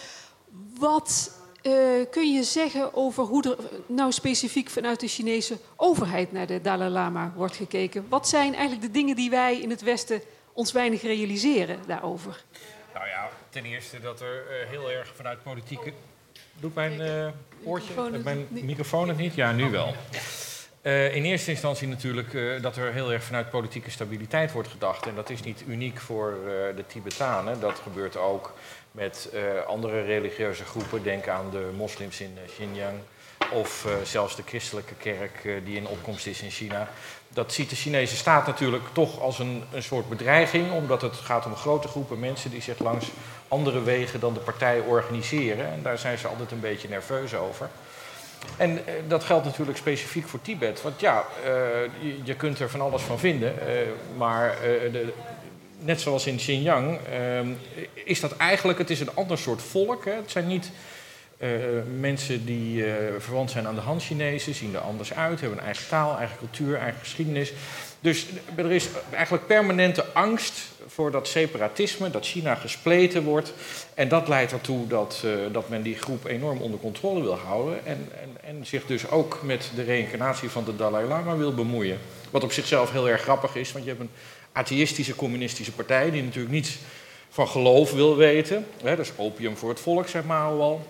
[0.79, 1.41] Wat
[2.11, 6.91] kun je zeggen over hoe er nou specifiek vanuit de Chinese overheid naar de Dalai
[6.91, 8.07] Lama wordt gekeken?
[8.09, 10.23] Wat zijn eigenlijk de dingen die wij in het Westen
[10.53, 12.45] ons weinig realiseren daarover?
[12.95, 15.93] Nou ja, ten eerste dat er heel erg vanuit politieke...
[16.61, 17.01] Doet mijn
[17.65, 19.35] oortje, microfoon mijn microfoon het niet?
[19.35, 19.95] Ja, nu wel.
[20.83, 25.07] Uh, in eerste instantie natuurlijk uh, dat er heel erg vanuit politieke stabiliteit wordt gedacht.
[25.07, 27.61] En dat is niet uniek voor uh, de Tibetanen.
[27.61, 28.53] Dat gebeurt ook
[28.91, 29.29] met
[29.67, 31.03] andere religieuze groepen.
[31.03, 32.99] Denk aan de moslims in Xinjiang.
[33.53, 36.89] Of zelfs de christelijke kerk die in opkomst is in China.
[37.29, 40.73] Dat ziet de Chinese staat natuurlijk toch als een, een soort bedreiging.
[40.73, 43.07] Omdat het gaat om grote groepen mensen die zich langs
[43.49, 45.73] andere wegen dan de partij organiseren.
[45.73, 47.71] En daar zijn ze altijd een beetje nerveus over.
[48.57, 48.79] En uh,
[49.09, 50.83] dat geldt natuurlijk specifiek voor Tibet.
[50.83, 51.49] Want ja, uh,
[52.01, 53.55] je, je, kunt er van alles van vinden.
[53.55, 53.69] Uh,
[54.17, 54.57] maar
[54.93, 55.13] de,
[55.79, 56.99] net zoals in Xinjiang
[58.05, 58.79] is dat eigenlijk...
[58.79, 60.05] Het is een ander soort volk.
[60.05, 60.13] Hè.
[60.13, 60.71] Het zijn niet
[61.99, 62.85] mensen die
[63.19, 64.55] verwant zijn aan de Han-Chinezen.
[64.55, 65.41] Zien er anders uit.
[65.41, 67.53] Hebben een eigen taal, eigen cultuur, eigen geschiedenis.
[68.03, 70.53] Dus er is eigenlijk permanente angst
[70.87, 73.53] voor dat separatisme, dat China gespleten wordt.
[73.95, 77.87] En dat leidt ertoe dat, uh, dat men die groep enorm onder controle wil houden.
[77.87, 81.99] En, en, en zich dus ook met de reïncarnatie van de Dalai Lama wil bemoeien.
[82.31, 84.11] Wat op zichzelf heel erg grappig is, want je hebt een
[84.53, 86.79] atheïstische communistische partij die natuurlijk niets
[87.31, 88.67] van geloof wil weten.
[88.83, 90.87] Hè, dat is opium voor het volk, zeg maar al.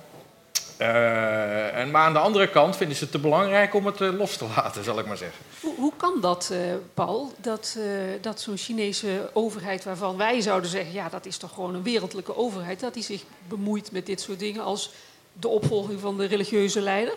[0.83, 4.19] Uh, en, maar aan de andere kant vinden ze het te belangrijk om het uh,
[4.19, 5.45] los te laten, zal ik maar zeggen.
[5.61, 6.59] Hoe, hoe kan dat, uh,
[6.95, 7.33] Paul?
[7.39, 7.79] Dat,
[8.21, 12.37] dat zo'n Chinese overheid, waarvan wij zouden zeggen: ja, dat is toch gewoon een wereldlijke
[12.37, 14.91] overheid, dat die zich bemoeit met dit soort dingen als
[15.33, 17.15] de opvolging van de religieuze leider?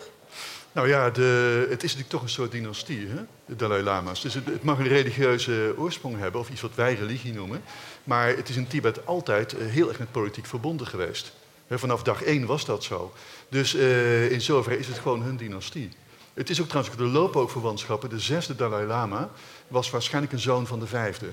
[0.72, 3.22] Nou ja, de, het is natuurlijk toch een soort dynastie, hè?
[3.46, 4.22] de Dalai Lama's.
[4.22, 7.62] Dus het, het, mag een religieuze oorsprong hebben, of iets wat wij religie noemen.
[8.04, 11.32] Maar het is in Tibet altijd heel erg met politiek verbonden geweest.
[11.70, 13.12] Vanaf dag één was dat zo.
[13.48, 15.90] Dus uh, in zoverre is het gewoon hun dynastie.
[16.34, 18.08] Het is ook trouwens, er lopen ook verwantschappen.
[18.08, 19.30] De zesde Dalai Lama
[19.68, 21.26] was waarschijnlijk een zoon van de vijfde.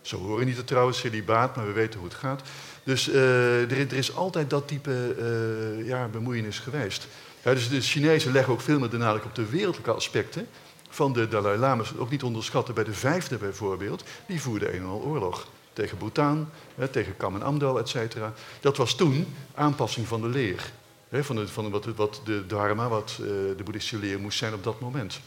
[0.00, 2.42] Zo horen niet het trouwens, celibaat, maar we weten hoe het gaat.
[2.82, 5.14] Dus uh, er, is altijd dat type
[5.78, 7.06] uh, ja, bemoeienis geweest.
[7.42, 10.46] Dus de Chinezen leggen ook veel meer de nadruk op de wereldlijke aspecten
[10.90, 11.92] van de Dalai Lama's.
[11.98, 14.04] Ook niet onderschatten bij de vijfde bijvoorbeeld.
[14.26, 15.46] Die voerde een en al oorlog.
[15.78, 18.34] Tegen Bhutan, hè, tegen Kamen Amdo, et cetera.
[18.60, 20.72] Dat was toen aanpassing van de leer.
[21.08, 24.54] Hè, van, de, van wat, wat de dharma, wat uh, de boeddhistische leer moest zijn
[24.54, 25.20] op dat moment.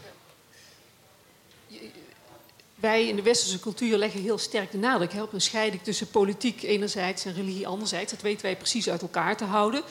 [2.75, 6.61] Wij in de westerse cultuur leggen heel sterk de nadruk op een scheiding tussen politiek
[6.61, 8.11] enerzijds en religie anderzijds.
[8.11, 9.81] Dat weten wij precies uit elkaar te houden.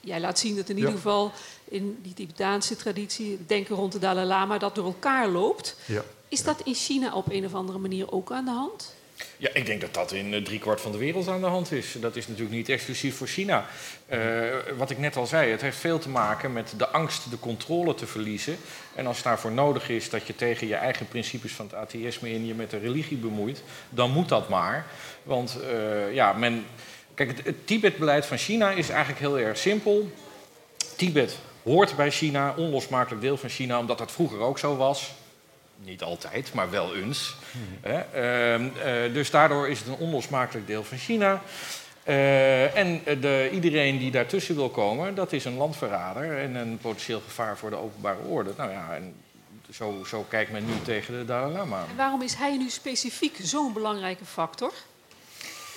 [0.00, 1.32] Jij laat zien dat in ieder geval
[1.64, 5.76] in die Tibetaanse traditie, denken rond de Dalai Lama, dat door elkaar loopt.
[5.86, 6.04] Ja.
[6.28, 8.94] Is dat in China op een of andere manier ook aan de hand?
[9.36, 11.92] Ja, ik denk dat dat in uh, driekwart van de wereld aan de hand is.
[12.00, 13.66] Dat is natuurlijk niet exclusief voor China.
[14.08, 14.18] Uh,
[14.76, 17.94] wat ik net al zei, het heeft veel te maken met de angst de controle
[17.94, 18.56] te verliezen.
[18.94, 22.32] En als het daarvoor nodig is dat je tegen je eigen principes van het atheïsme
[22.32, 24.86] in je met de religie bemoeit, dan moet dat maar.
[25.22, 26.66] Want uh, ja, men.
[27.14, 30.10] Kijk, het, het Tibet-beleid van China is eigenlijk heel erg simpel.
[30.96, 35.12] Tibet hoort bij China, onlosmakelijk deel van China, omdat dat vroeger ook zo was.
[35.84, 37.36] Niet altijd, maar wel eens.
[37.52, 41.42] Mm uh, dus daardoor is het een onlosmakelijk deel van China.
[42.08, 47.20] Uh, en de, iedereen die daartussen wil komen, dat is een landverrader en een potentieel
[47.20, 48.52] gevaar voor de openbare orde.
[48.56, 49.14] Nou ja, en
[49.70, 51.84] zo, zo kijkt men nu tegen de Dalai Lama.
[51.90, 54.72] En waarom is hij nu specifiek zo'n belangrijke factor?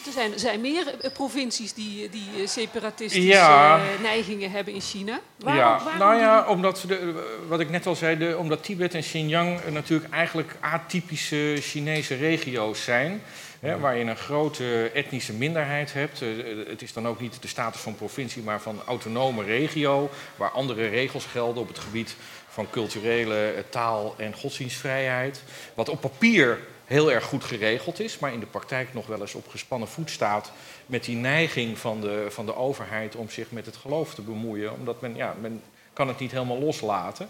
[0.09, 3.77] Er zijn, zijn meer eh, provincies die, die eh, separatistische ja.
[3.77, 5.19] Eh, neigingen hebben in China.
[5.37, 9.01] Waarom, ja, nou ja, omdat, de, wat ik net al zei, de, omdat Tibet en
[9.01, 13.21] Xinjiang natuurlijk eigenlijk atypische Chinese regio's zijn.
[13.59, 16.19] Hè, waar je een grote etnische minderheid hebt.
[16.67, 20.09] het is dan ook niet de status van provincie, maar van autonome regio.
[20.35, 22.15] Waar andere regels gelden op het gebied
[22.47, 25.43] van culturele taal en godsdienstvrijheid.
[25.73, 29.35] Wat op papier heel erg goed geregeld is, maar in de praktijk nog wel eens
[29.35, 30.51] op gespannen voet staat
[30.85, 34.73] met die neiging van de, van de overheid om zich met het geloof te bemoeien,
[34.73, 35.61] omdat men, ja, men
[35.93, 37.29] kan het niet helemaal loslaten.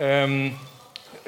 [0.00, 0.56] Um,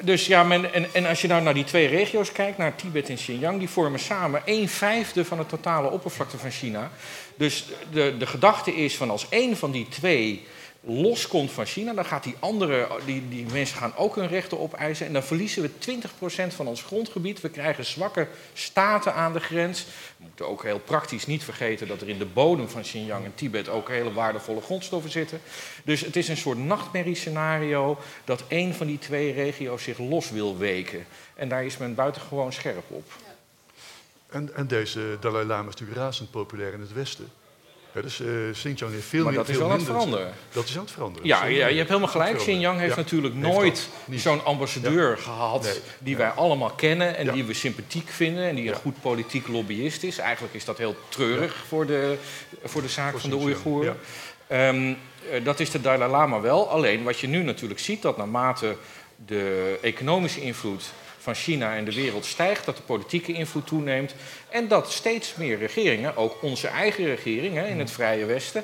[0.03, 3.09] dus ja, men, en, en als je nou naar die twee regio's kijkt, naar Tibet
[3.09, 6.91] en Xinjiang, die vormen samen een vijfde van de totale oppervlakte van China.
[7.35, 10.45] Dus de, de gedachte is van als één van die twee
[10.81, 15.05] loskomt van China, dan gaat die andere, die, die mensen gaan ook hun rechten opeisen.
[15.05, 15.69] En dan verliezen we
[16.49, 17.41] 20% van ons grondgebied.
[17.41, 19.85] We krijgen zwakke staten aan de grens.
[20.17, 23.35] We moeten ook heel praktisch niet vergeten dat er in de bodem van Xinjiang en
[23.35, 25.41] Tibet ook hele waardevolle grondstoffen zitten.
[25.83, 30.57] Dus het is een soort nachtmerriescenario dat één van die twee regio's zich los wil
[30.57, 31.05] weken.
[31.35, 33.11] En daar is men buitengewoon scherp op.
[34.29, 37.29] En, en deze Dalai Lama is natuurlijk razend populair in het Westen.
[37.93, 40.33] Ja, dus uh, Xinjiang heeft veel maar dat is wel aan het veranderen.
[40.51, 41.27] Dat is aan het veranderen.
[41.27, 42.37] Ja, ja je hebt helemaal gelijk.
[42.37, 48.09] Xinjiang heeft natuurlijk nooit zo'n ambassadeur gehad die wij allemaal kennen en die we sympathiek
[48.09, 50.17] vinden en die een goed politiek lobbyist is.
[50.17, 52.17] Eigenlijk is dat heel treurig voor, de,
[52.63, 53.97] voor de zaak van de Oeigoeren.
[54.51, 54.97] Um,
[55.43, 56.69] dat is de Dalai Lama wel.
[56.69, 58.75] Alleen wat je nu natuurlijk ziet, dat naarmate
[59.25, 60.83] de economische invloed
[61.29, 64.15] van China en de wereld stijgt, dat de politieke invloed toeneemt
[64.49, 68.63] en dat steeds meer regeringen, ook onze eigen regering hè, in het Vrije Westen,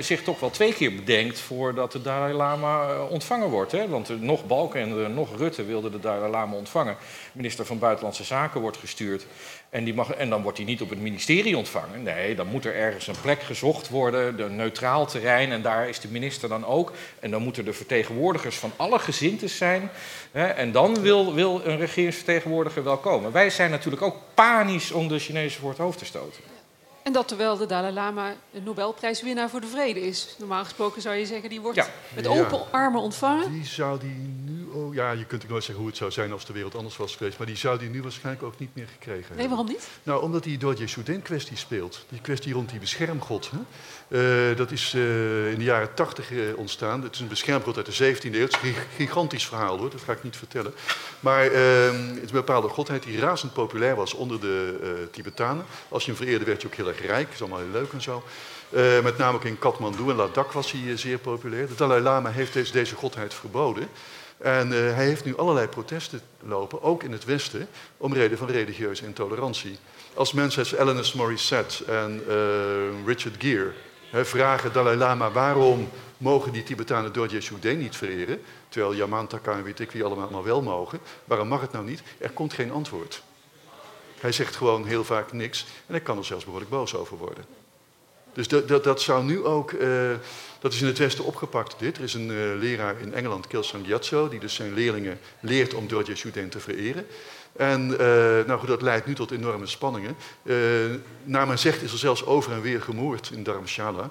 [0.00, 3.72] zich toch wel twee keer bedenkt voordat de Dalai Lama eh, ontvangen wordt.
[3.72, 3.88] Hè?
[3.88, 6.96] Want nog Balken nog Rutte wilden de Dalai Lama ontvangen.
[7.32, 9.26] Minister van Buitenlandse Zaken wordt gestuurd.
[9.70, 12.02] En, die mag, en dan wordt hij niet op het ministerie ontvangen.
[12.02, 15.52] Nee, dan moet er ergens een plek gezocht worden, een neutraal terrein.
[15.52, 16.92] En daar is de minister dan ook.
[17.20, 19.90] En dan moeten de vertegenwoordigers van alle gezintes zijn.
[20.32, 23.32] Hè, en dan wil, wil een regeringsvertegenwoordiger wel komen.
[23.32, 26.51] Wij zijn natuurlijk ook panisch om de Chinezen voor het hoofd te stoten.
[27.02, 30.36] En dat terwijl de Dalai Lama een Nobelprijswinnaar voor de vrede is.
[30.38, 33.52] Normaal gesproken zou je zeggen, die wordt met open armen ontvangen.
[33.52, 34.94] Die zou die nu ook...
[34.94, 37.16] Ja, je kunt ook nooit zeggen hoe het zou zijn als de wereld anders was
[37.16, 37.38] geweest.
[37.38, 39.36] Maar die zou die nu waarschijnlijk ook niet meer gekregen hebben.
[39.36, 39.88] Nee, waarom niet?
[40.02, 42.04] Nou, omdat hij door Jeshoudin kwestie speelt.
[42.08, 43.50] Die kwestie rond die beschermgod.
[43.50, 43.58] Hè?
[44.12, 47.02] Uh, dat is uh, in de jaren tachtig uh, ontstaan.
[47.02, 48.40] Het is een beschermgod uit de 17e eeuw.
[48.40, 50.74] Het is een gigantisch verhaal hoor, dat ga ik niet vertellen.
[51.20, 55.64] Maar ehm, het is een bepaalde godheid die razend populair was onder de Tibetanen.
[55.88, 57.32] Als je hem vereerde werd je ook heel rijk.
[57.32, 58.22] Is allemaal heel leuk en zo.
[59.02, 61.66] met name ook in Kathmandu en Ladakh was hij zeer populair.
[61.66, 63.88] De Dalai Lama heeft deze, deze godheid verboden.
[64.38, 69.04] En hij heeft nu allerlei protesten lopen, ook in het Westen, om reden van religieuze
[69.04, 69.78] intolerantie.
[70.14, 72.22] Als mensen als Alanis Morissette en
[73.06, 73.72] Richard Gere
[74.12, 79.80] vragen Dalai Lama waarom mogen die Tibetanen Dorje Soudé niet vereren, terwijl Yamantaka en weet
[79.80, 80.98] ik wie allemaal wel mogen.
[81.24, 82.02] Waarom mag het nou niet?
[82.18, 83.22] Er komt geen antwoord.
[84.22, 87.44] Hij zegt gewoon heel vaak niks en hij kan er zelfs behoorlijk boos over worden.
[88.32, 90.10] Dus dat, dat, dat zou nu ook, uh,
[90.60, 91.96] dat is in het Westen opgepakt dit.
[91.96, 95.88] Er is een uh, leraar in Engeland, Kilsan Gyatso, die dus zijn leerlingen leert om
[95.88, 97.06] Georgia Houdin te vereren.
[97.52, 97.98] En uh,
[98.46, 100.16] nou goed, dat leidt nu tot enorme spanningen.
[101.24, 104.10] naar men zegt is er zelfs over en weer gemoord in Dharamshala.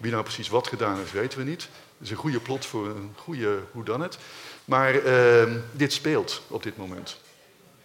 [0.00, 1.62] Wie nou precies wat gedaan heeft, weten we niet.
[1.62, 3.58] Het is een goede plot voor een goede
[3.98, 4.18] het.
[4.64, 7.18] Maar ehm, dit speelt op dit moment.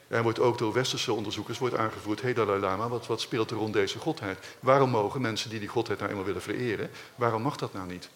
[0.08, 2.20] Er wordt ook door westerse onderzoekers wordt aangevoerd...
[2.20, 4.38] hé hey Dalai Lama, wat, wat speelt er rond deze godheid?
[4.60, 6.90] Waarom mogen mensen die die godheid nou eenmaal willen vereren...
[7.16, 8.10] waarom mag dat nou niet?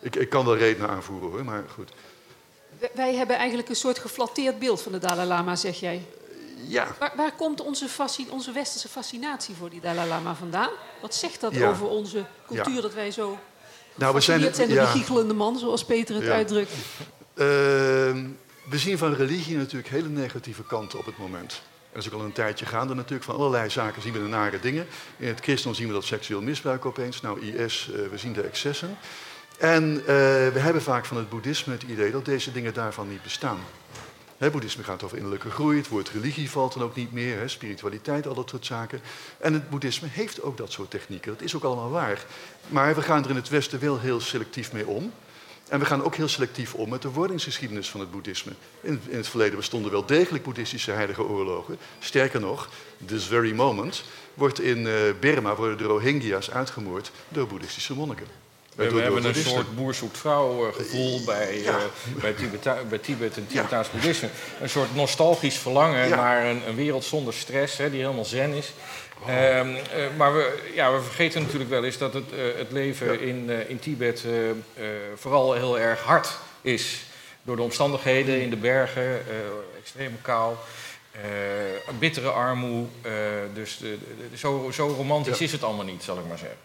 [0.00, 1.92] Ik, ik kan wel redenen aanvoeren hoor, maar goed.
[2.94, 6.06] Wij hebben eigenlijk een soort geflatteerd beeld van de Dalai Lama, zeg jij.
[6.66, 6.86] Ja.
[6.98, 7.86] Waar, waar komt onze,
[8.30, 10.70] onze, westerse fascinatie voor die Dalai Lama vandaan?
[11.00, 13.38] Wat zegt dat over onze cultuur dat wij zo
[13.94, 14.92] nou, we zijn, zijn door ja.
[14.92, 16.72] die giechelende man, zoals Peter het uitdrukt?
[17.34, 18.16] Uh,
[18.68, 21.62] we zien van religie natuurlijk hele negatieve kanten op het moment.
[21.92, 23.24] Er is ook al een tijdje gaande natuurlijk.
[23.24, 24.86] Van allerlei zaken zien we de nare dingen.
[25.16, 27.20] In het christendom zien we dat seksueel misbruik opeens.
[27.20, 28.96] Nou, IS, uh, we zien de excessen.
[29.58, 33.22] En uh, we hebben vaak van het boeddhisme het idee dat deze dingen daarvan niet
[33.22, 33.58] bestaan.
[34.40, 38.26] He, boeddhisme gaat over innerlijke groei, het woord religie valt dan ook niet meer, spiritualiteit,
[38.26, 39.00] al dat soort zaken.
[39.38, 42.24] En het boeddhisme heeft ook dat soort technieken, dat is ook allemaal waar.
[42.68, 45.12] Maar we gaan er in het Westen wel heel selectief mee om.
[45.70, 48.52] En we gaan ook heel selectief om met de wordingsgeschiedenis van het boeddhisme.
[48.80, 51.78] In, in het verleden bestonden wel degelijk boeddhistische heilige oorlogen.
[51.98, 52.68] Sterker nog,
[53.06, 54.04] this very moment
[54.34, 58.26] wordt in uh, Burma worden de Rohingya's uitgemoord door boeddhistische monniken.
[58.74, 61.74] We, we hebben een soort boer zoekt vrouw uh, gevoel bij, uh,
[62.20, 63.92] bij, Tibeta bij Tibet en Tibetaans ja.
[63.92, 64.28] boeddhisme.
[64.60, 68.72] Een soort nostalgisch verlangen naar een, een, wereld zonder stress, hè, die helemaal zen is.
[69.28, 69.80] Um, uh,
[70.16, 72.24] maar we, ja, we vergeten natuurlijk wel eens dat het,
[72.56, 74.24] het leven in, in Tibet
[75.14, 77.04] vooral heel erg hard is.
[77.42, 79.22] Door de omstandigheden in de bergen,
[79.78, 80.54] extreme kou.
[81.98, 82.88] bittere armoede.
[83.54, 83.98] dus de,
[84.30, 86.58] de, zo, zo romantisch is het allemaal niet, zal ik maar zeggen.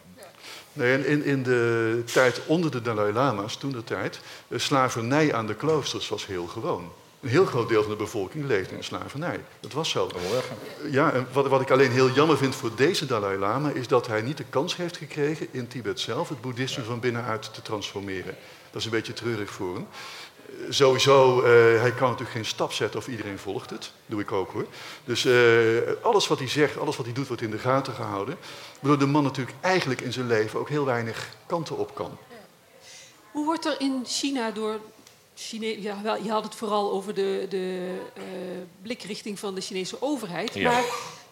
[0.74, 4.20] Nee, in, in de tijd onder de Dalai Lama's, toen de tijd,
[4.56, 6.92] slavernij aan de kloosters was heel gewoon.
[7.26, 9.44] Een heel groot deel van de bevolking leefde in slavernij.
[9.60, 10.10] Dat was zo.
[10.92, 13.70] Ja, en wat, wat ik alleen heel jammer vind voor deze Dalai Lama...
[13.70, 16.30] is dat hij niet de kans heeft gekregen in Tibet zelf...
[16.30, 18.36] het boeddhisme van binnenuit te transformeren.
[18.72, 19.88] Dat is een beetje treurig voor hem
[20.70, 21.46] sowieso, uh,
[21.82, 23.92] hij kan natuurlijk geen stap zetten of iedereen volgt het.
[24.06, 24.66] Doe ik ook hoor.
[25.06, 28.38] Dus uh, alles wat hij zegt, alles wat hij doet, wordt in de gaten gehouden.
[28.80, 32.18] Waardoor de man natuurlijk eigenlijk in zijn leven ook heel weinig kanten op kan.
[33.32, 34.80] Hoe wordt er in China door
[35.36, 38.24] Chine ja, je had het vooral over de, de uh,
[38.82, 40.54] blikrichting van de Chinese overheid.
[40.54, 40.72] Ja.
[40.72, 40.84] Maar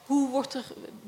[0.06, 0.64] hoe wordt er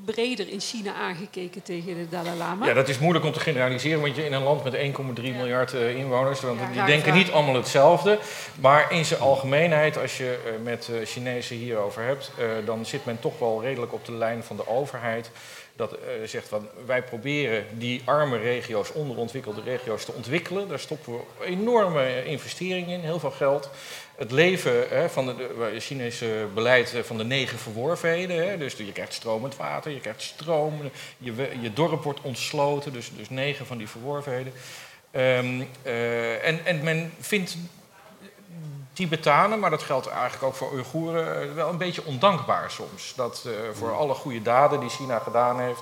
[0.05, 2.65] breder in China aangekeken tegen de Dalai Lama?
[2.65, 4.81] Ja, dat is moeilijk om te generaliseren, want je in een land met 1,3
[5.21, 8.19] miljard uh, inwoners, want die denken niet allemaal hetzelfde.
[8.60, 12.31] Maar in zijn algemeenheid, als je uh, met Chinezen hierover hebt,
[12.65, 15.31] dan zit men toch wel redelijk op de lijn van de overheid.
[15.76, 20.68] Dat zegt van wij proberen die arme regio's, onderontwikkelde regio's te ontwikkelen.
[20.68, 23.70] Daar stoppen we enorme investeringen in, heel veel geld
[24.16, 28.50] het leven hè, van het Chinese beleid eh, van de negen verworvenheden.
[28.50, 33.12] Hè, dus je krijgt stromend water, je krijgt stroom, je, je dorp wordt ontsloten, dus,
[33.18, 34.54] dus negen van die verworvenheden.
[35.12, 37.58] Um, uh, en, en men vindt
[38.95, 43.13] Tibetanen, maar dat geldt eigenlijk ook voor Oeigoeren, eh, wel een beetje ondankbaar soms.
[43.15, 45.81] Dat uh, voor alle goede daden die China gedaan heeft,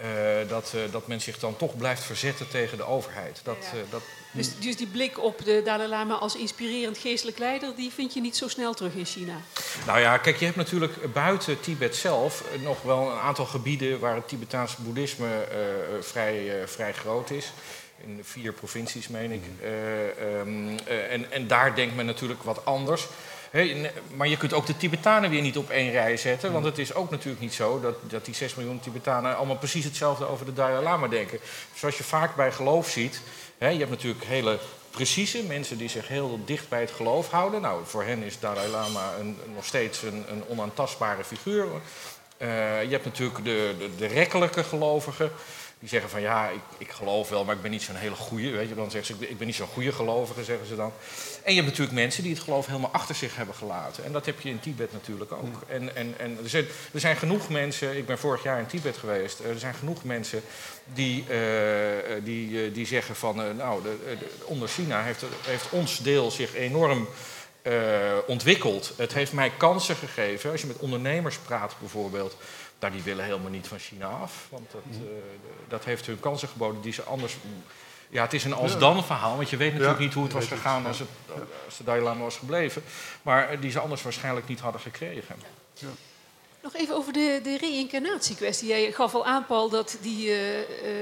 [0.00, 3.40] uh, dat, uh, dat men zich dan toch blijft verzetten tegen de overheid.
[3.42, 3.78] Dat, ja.
[3.90, 8.14] dat, dus, dus, die blik op de Dalai Lama als inspirerend geestelijk leider, die vind
[8.14, 9.34] je niet zo snel terug in China?
[9.86, 14.14] Nou ja, kijk, je hebt natuurlijk buiten Tibet zelf nog wel een aantal gebieden waar
[14.14, 17.52] het Tibetaanse boeddhisme uh, vrij, uh, vrij groot is.
[18.00, 19.42] In vier provincies, meen ik.
[19.62, 20.78] Uh, um,
[21.10, 23.06] en, en daar denkt men natuurlijk wat anders.
[24.16, 26.52] Maar je kunt ook de Tibetanen weer niet op één rij zetten.
[26.52, 29.84] Want het is ook natuurlijk niet zo dat, dat die 6 miljoen Tibetanen allemaal precies
[29.84, 31.38] hetzelfde over de Dalai Lama denken.
[31.74, 33.20] Zoals je vaak bij geloof ziet,
[33.58, 34.58] je hebt natuurlijk hele
[34.90, 37.60] precieze mensen die zich heel dicht bij het geloof houden.
[37.60, 41.66] Nou, voor hen is Dalai Lama een, nog steeds een, een onaantastbare figuur.
[42.38, 45.30] Uh, je hebt natuurlijk de, de, de rekkelijke gelovigen.
[45.78, 48.50] Die zeggen van ja, ik, ik geloof wel, maar ik ben niet zo'n hele goede.
[48.50, 50.92] Weet je, dan zeggen ze, ik ben niet zo'n goede gelovige, zeggen ze dan.
[51.42, 54.04] En je hebt natuurlijk mensen die het geloof helemaal achter zich hebben gelaten.
[54.04, 55.62] En dat heb je in Tibet natuurlijk ook.
[55.68, 58.96] En, en, en er, zijn, er zijn genoeg mensen, ik ben vorig jaar in Tibet
[58.96, 60.42] geweest, er zijn genoeg mensen
[60.84, 65.98] die, uh, die, die zeggen van, uh, nou, de, de, onder China heeft, heeft ons
[65.98, 67.08] deel zich enorm
[67.62, 67.72] uh,
[68.26, 68.92] ontwikkeld.
[68.96, 70.50] Het heeft mij kansen gegeven.
[70.50, 72.36] Als je met ondernemers praat bijvoorbeeld,
[72.80, 74.46] nou, die willen helemaal niet van China af.
[74.48, 75.08] Want dat, uh,
[75.68, 77.36] dat heeft hun kansen geboden die ze anders.
[78.08, 80.46] Ja, het is een als-dan verhaal, want je weet natuurlijk ja, niet hoe het was
[80.46, 81.08] gegaan als, het,
[81.64, 82.82] als de Dalai Lama was gebleven.
[83.22, 85.36] Maar die ze anders waarschijnlijk niet hadden gekregen.
[85.74, 85.88] Ja.
[86.62, 88.68] Nog even over de, de reïncarnatie-kwestie.
[88.68, 90.36] Jij gaf al aan, Paul, dat die, uh,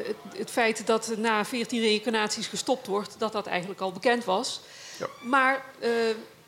[0.07, 4.61] het, het, feit dat na 14 reïncarnaties gestopt wordt, dat dat eigenlijk al bekend was.
[4.99, 5.07] Ja.
[5.23, 5.89] Maar uh,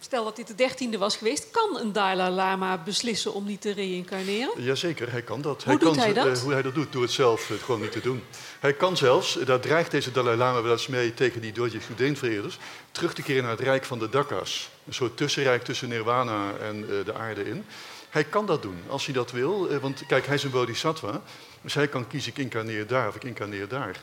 [0.06, 3.72] stel dat dit de dertiende was geweest, kan een Dalai Lama beslissen om niet te
[3.72, 4.62] reïncarneren?
[4.62, 5.62] Jazeker, hij kan dat.
[5.62, 6.26] Hoe hij doet kan, hij dat?
[6.26, 8.22] Uh, hoe hij dat doet, door het zelf uh, gewoon niet te doen.
[8.60, 12.58] Hij kan zelfs, daar dreigt deze Dalai Lama wel eens mee tegen die Dorje Goedeen-vereerders,
[12.90, 14.70] terug te keren naar het rijk van de Dakkas.
[14.86, 17.64] Een soort tussenrijk tussen Nirvana en uh, de aarde in.
[18.10, 19.78] Hij kan dat doen, als hij dat wil.
[19.78, 21.22] want kijk, hij is een bodhisattva.
[21.60, 23.96] Dus hij kan kiezen, ik incarneer daar of ik incarneer daar.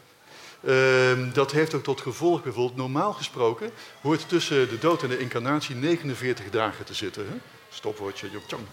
[0.65, 3.71] Uh, dat heeft ook tot gevolg bijvoorbeeld, normaal gesproken,
[4.02, 7.26] hoort tussen de dood en de incarnatie 49 dagen te zitten.
[7.28, 7.36] Hè?
[7.69, 8.28] Stopwoordje,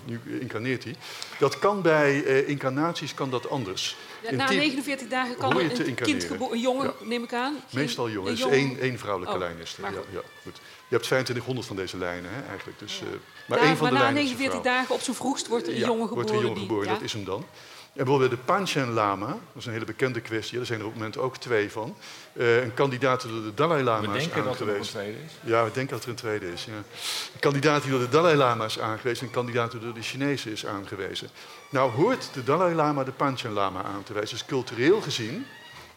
[0.04, 0.94] nu incarneert hij.
[1.38, 3.96] Dat kan bij uh, incarnaties kan dat anders.
[4.22, 7.06] Ja, na 49 dagen kan een kind geboren, een jongen, ja.
[7.06, 7.56] neem ik aan.
[7.70, 9.92] Meestal jongen, dus één, één vrouwelijke oh, lijn is er.
[9.92, 10.56] Ja, ja, goed.
[10.56, 12.78] Je hebt 2500 van deze lijnen hè, eigenlijk.
[12.78, 13.08] Dus, uh,
[13.46, 15.78] maar één van maar de na lijnen 49 dagen op zijn vroegst wordt er een
[15.78, 16.14] jongen geboren.
[16.14, 17.44] Wordt een jongen die, geboren, dat is hem dan.
[17.92, 20.90] En bijvoorbeeld de Panchen Lama, dat is een hele bekende kwestie, er zijn er op
[20.92, 21.96] het moment ook twee van.
[22.32, 24.44] Uh, een kandidaat die door de Dalai Lama is aangewezen.
[24.44, 25.32] Dat er een tweede is.
[25.40, 26.64] Ja, we denken dat er een tweede is.
[26.64, 26.72] Ja.
[26.72, 30.02] Een kandidaat die door de Dalai Lama is aangewezen en een kandidaat die door de
[30.02, 31.28] Chinezen is aangewezen.
[31.70, 34.36] Nou hoort de Dalai Lama de Panchen Lama aan te wijzen.
[34.36, 35.46] Dus cultureel gezien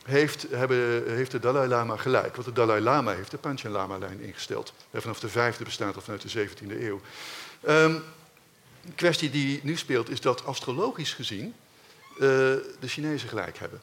[0.06, 2.36] heeft, hebben, heeft de Dalai Lama gelijk.
[2.36, 4.74] Want de Dalai Lama heeft de Panchen Lama-lijn ingesteld.
[4.94, 7.02] Vanaf de vijfde bestaat of vanuit de 17e eeuw.
[7.68, 8.04] Um,
[8.86, 11.54] een kwestie die nu speelt is dat astrologisch gezien
[12.20, 13.82] de Chinezen gelijk hebben.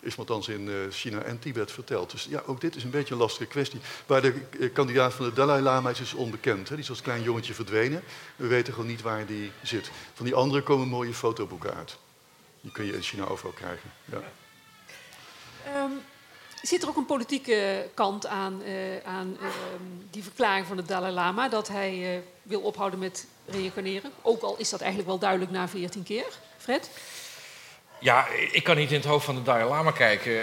[0.00, 2.10] Is althans in uh, China en Tibet verteld.
[2.10, 3.80] Dus ja, ook dit is een beetje een lastige kwestie.
[4.06, 6.68] Waar de uh, kandidaat van de Dalai Lama is, is onbekend.
[6.68, 6.74] Hè.
[6.74, 8.02] Die is als klein jongetje verdwenen.
[8.36, 9.90] We weten gewoon niet waar die zit.
[10.14, 11.96] Van die andere komen mooie fotoboeken uit.
[12.60, 13.90] Die kun je in China overal krijgen.
[14.04, 14.22] Ja.
[15.82, 16.00] Um,
[16.62, 18.62] zit er ook een politieke kant aan,
[19.04, 19.48] aan uh,
[20.10, 21.48] die verklaring van de Dalai Lama...
[21.48, 24.12] dat hij wil ophouden met reïncarneren?
[24.22, 26.26] Ook al is dat eigenlijk wel duidelijk na 14 keer.
[26.58, 26.90] Fred?
[28.04, 30.32] Ja, ik kan niet in het hoofd van de Dalai Lama kijken.
[30.32, 30.42] Uh,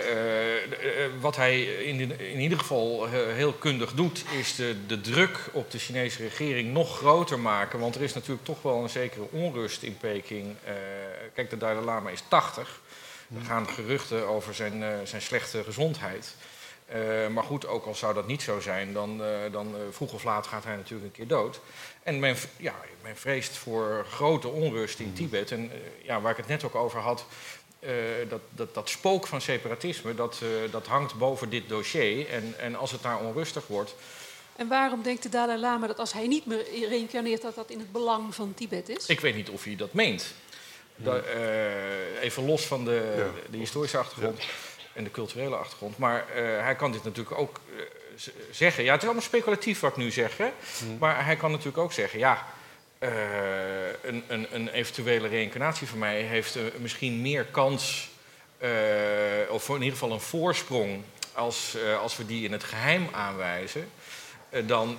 [1.19, 5.71] wat hij in, in ieder geval uh, heel kundig doet, is de, de, druk op
[5.71, 7.79] de Chinese regering nog groter maken.
[7.79, 10.55] Want er is natuurlijk toch wel een zekere onrust in Peking.
[11.33, 12.81] Kijk, de Dalai Lama is 80.
[13.35, 16.35] Er gaan geruchten over zijn, zijn slechte gezondheid.
[17.31, 20.47] Maar goed, ook al zou dat niet zo zijn, dan, uh, dan vroeg of laat
[20.47, 21.59] gaat hij natuurlijk een keer dood.
[22.03, 25.51] En men, ja, men vreest voor grote onrust in Tibet.
[25.51, 27.25] En ja, waar ik het net ook over had,
[28.29, 32.29] dat, dat, dat spook van separatisme, dat, dat hangt boven dit dossier.
[32.29, 33.95] En, en als het daar onrustig wordt.
[34.55, 37.79] En waarom denkt de Dalai Lama dat als hij niet meer reïncarneert, dat dat in
[37.79, 39.05] het belang van Tibet is?
[39.05, 40.33] Ik weet niet of hij dat meent.
[40.95, 41.21] Da,
[42.19, 43.51] even los van de, ja.
[43.51, 44.43] de historische achtergrond.
[44.43, 44.49] Ja
[44.93, 45.97] en de culturele achtergrond.
[45.97, 47.81] Maar uh, hij kan dit natuurlijk ook uh,
[48.51, 48.83] zeggen.
[48.83, 50.37] Ja, het is allemaal speculatief wat ik nu zeg.
[50.37, 50.49] Hè?
[50.85, 50.97] Mm.
[50.97, 52.45] Maar hij kan natuurlijk ook zeggen: ja,
[52.99, 53.09] uh,
[54.01, 58.09] een, een, een, eventuele reïncarnatie van mij heeft misschien meer kans,
[59.49, 63.89] of in ieder geval een voorsprong, als, als we die in het geheim aanwijzen,
[64.65, 64.97] dan,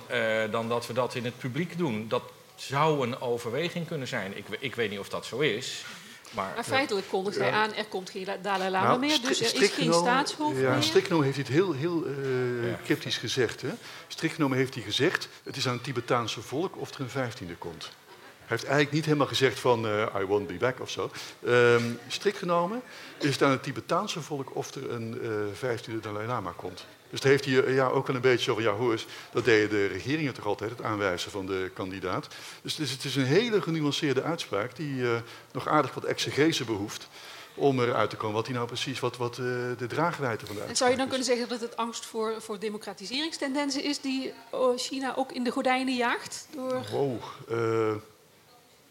[0.51, 2.07] dan dat we dat in het publiek doen.
[2.07, 2.23] Dat
[2.55, 4.37] zou een overweging kunnen zijn.
[4.37, 5.85] Ik, ik weet niet of dat zo is.
[6.33, 9.63] Maar, maar feitelijk kondigt hij aan, er komt geen Dalai Lama nou, meer, dus er
[9.63, 10.83] is geen staatshoofd ja, meer.
[10.83, 13.61] Strikt genomen heeft hij het heel, heel uh, cryptisch gezegd.
[13.61, 13.69] Hè?
[14.07, 17.55] Strikt genomen heeft hij gezegd, het is aan het Tibetaanse volk of er een vijftiende
[17.55, 17.83] komt.
[17.83, 21.11] Hij heeft eigenlijk niet helemaal gezegd van uh, I won't be back of zo.
[21.45, 22.81] Um, strikt genomen
[23.19, 26.85] is het aan het Tibetaanse volk of er een uh, vijftiende Dalai Lama komt.
[27.13, 29.69] Dus daar heeft hij ja, ook wel een beetje van, ja hoor eens, dat deden
[29.69, 32.27] de regeringen toch altijd, het aanwijzen van de kandidaat.
[32.61, 35.15] Dus het is, het is een hele genuanceerde uitspraak die uh,
[35.51, 37.07] nog aardig wat exegese behoeft
[37.55, 39.45] om eruit te komen wat hij nou precies, wat, wat uh,
[39.77, 42.59] de draagwijdte van de En zou je dan kunnen zeggen dat het angst voor, voor
[42.59, 44.33] democratiseringstendensen is die
[44.75, 46.47] China ook in de gordijnen jaagt?
[46.55, 46.85] Door...
[46.91, 47.21] Wow,
[47.51, 47.95] uh,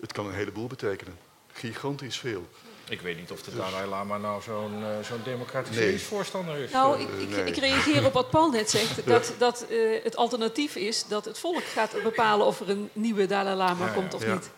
[0.00, 1.18] het kan een heleboel betekenen.
[1.52, 2.48] Gigantisch veel.
[2.92, 6.70] Ik weet niet of de Dalai Lama nou zo'n uh, zo'n democratiseringsvoorstander is.
[6.70, 7.44] Nou, ik, ik, nee.
[7.44, 9.06] ik, reageer op wat Paul net zegt.
[9.12, 13.26] Dat, dat uh, het alternatief is dat het volk gaat bepalen of er een nieuwe
[13.26, 14.32] Dalai Lama ja, komt of ja.
[14.32, 14.50] niet.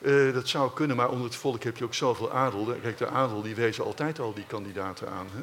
[0.00, 2.76] Uh, dat zou kunnen, maar onder het volk heb je ook zoveel adel.
[2.82, 5.28] Kijk, de adel die wezen altijd al die kandidaten aan.
[5.32, 5.42] Hè?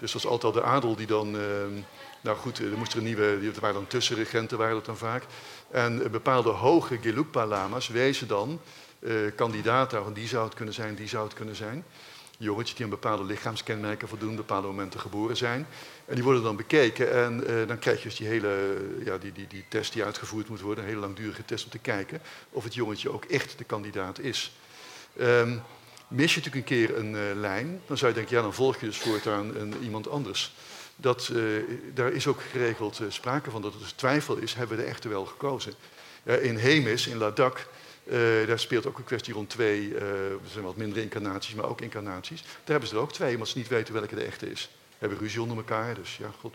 [0.00, 1.30] Dus dat is altijd al de adel die dan...
[2.20, 3.38] nou goed, er moesten er nieuwe...
[3.54, 5.24] Er waren dan tussenregenten, waren dat dan vaak.
[5.70, 8.60] En bepaalde hoge Gelugpa-lama's wezen dan
[9.00, 11.84] uh, kandidaten, van die zou het kunnen zijn, die zou het kunnen zijn.
[12.38, 15.66] Jongetjes die aan bepaalde lichaamskenmerken voldoen, bepaalde momenten geboren zijn.
[16.04, 19.46] En die worden dan bekeken en dan krijg je dus die hele ja, die, die,
[19.46, 22.20] die test die uitgevoerd moet worden, een hele langdurige test om te kijken
[22.50, 24.52] of het jongetje ook echt de kandidaat is.
[25.20, 25.62] Um,
[26.10, 28.80] mis je natuurlijk een keer een uh, lijn, dan zou je denken, ja dan volg
[28.80, 30.52] je dus voortaan een, iemand anders.
[30.96, 31.62] Dat, uh,
[31.94, 35.08] daar is ook geregeld sprake van dat er dus twijfel is, hebben we de echte
[35.08, 35.72] wel gekozen.
[36.24, 37.60] in Hemis, in Ladakh,
[38.46, 42.42] daar speelt ook een kwestie rond twee, er zijn wat minder incarnaties, maar ook incarnaties.
[42.42, 44.70] Daar hebben ze er ook twee, omdat ze niet weten welke de echte is.
[44.98, 46.54] Hebben ruzie onder elkaar, dus ja, god.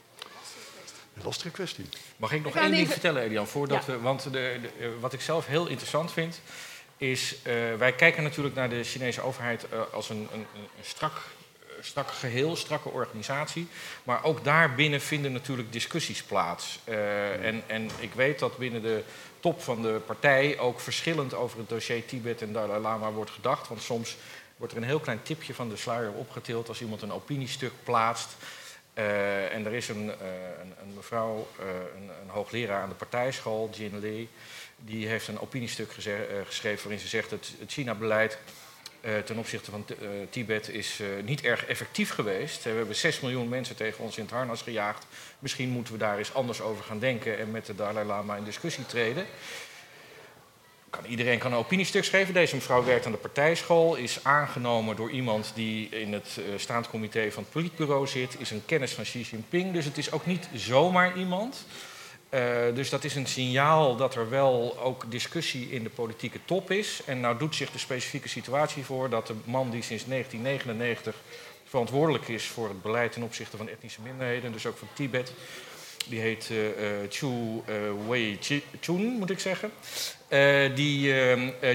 [1.15, 1.85] Een lastige kwestie.
[2.17, 3.47] Mag ik nog één ding vertellen, Elian?
[3.47, 6.41] Voordat we, want de, de, wat ik zelf heel interessant vind,
[6.97, 7.35] is...
[7.35, 11.21] Uh, wij kijken natuurlijk naar de Chinese overheid uh, als een, een, een strak,
[11.81, 13.67] strak geheel, strakke organisatie.
[14.03, 16.79] Maar ook daarbinnen vinden natuurlijk discussies plaats.
[17.41, 19.03] En, en ik weet dat binnen de
[19.39, 23.67] top van de partij ook verschillend over het dossier Tibet en Dalai Lama wordt gedacht.
[23.67, 24.17] Want soms
[24.57, 28.35] wordt er een heel klein tipje van de sluier opgetild als iemand een opiniestuk plaatst.
[28.93, 30.07] En er is een,
[30.81, 31.47] een, mevrouw,
[31.95, 34.29] een, een, hoogleraar aan de partijschool, Jin Lee,
[34.77, 35.91] die heeft een opiniestuk
[36.45, 38.37] geschreven waarin ze zegt dat het China-beleid
[39.25, 39.85] ten opzichte van
[40.29, 42.63] Tibet is niet erg effectief geweest.
[42.63, 45.05] We hebben 6 miljoen mensen tegen ons in het harnas gejaagd.
[45.39, 48.43] Misschien moeten we daar eens anders over gaan denken en met de Dalai Lama in
[48.43, 49.25] discussie treden
[50.95, 52.33] kan, iedereen kan een opiniestuk schrijven.
[52.33, 56.89] Deze mevrouw werkt aan de partijschool, is aangenomen door iemand die in het uh, staand
[56.89, 59.73] comité van het politbureau zit, is een kennis van Xi Jinping.
[59.73, 61.65] Dus het is ook niet zomaar iemand.
[62.35, 62.41] Uh,
[62.73, 67.01] dus dat is een signaal dat er wel ook discussie in de politieke top is.
[67.05, 71.15] En nou doet zich de specifieke situatie voor dat de man die sinds 1999
[71.65, 75.33] verantwoordelijk is voor het beleid ten opzichte van etnische minderheden, dus ook van Tibet,
[76.07, 76.57] die heet uh,
[77.09, 77.75] Chu uh,
[78.07, 79.71] Wei-chun, moet ik zeggen.
[80.75, 81.13] Die,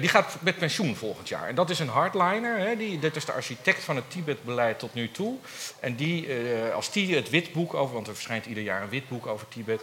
[0.01, 1.49] die gaat met pensioen volgend jaar.
[1.49, 2.59] En dat is een hardliner.
[2.59, 5.37] Hè, die, is de architect van het Tibet-beleid tot nu toe.
[5.81, 6.29] En die,
[6.75, 7.95] als die het witboek over...
[7.95, 9.83] want er verschijnt ieder jaar een witboek over Tibet...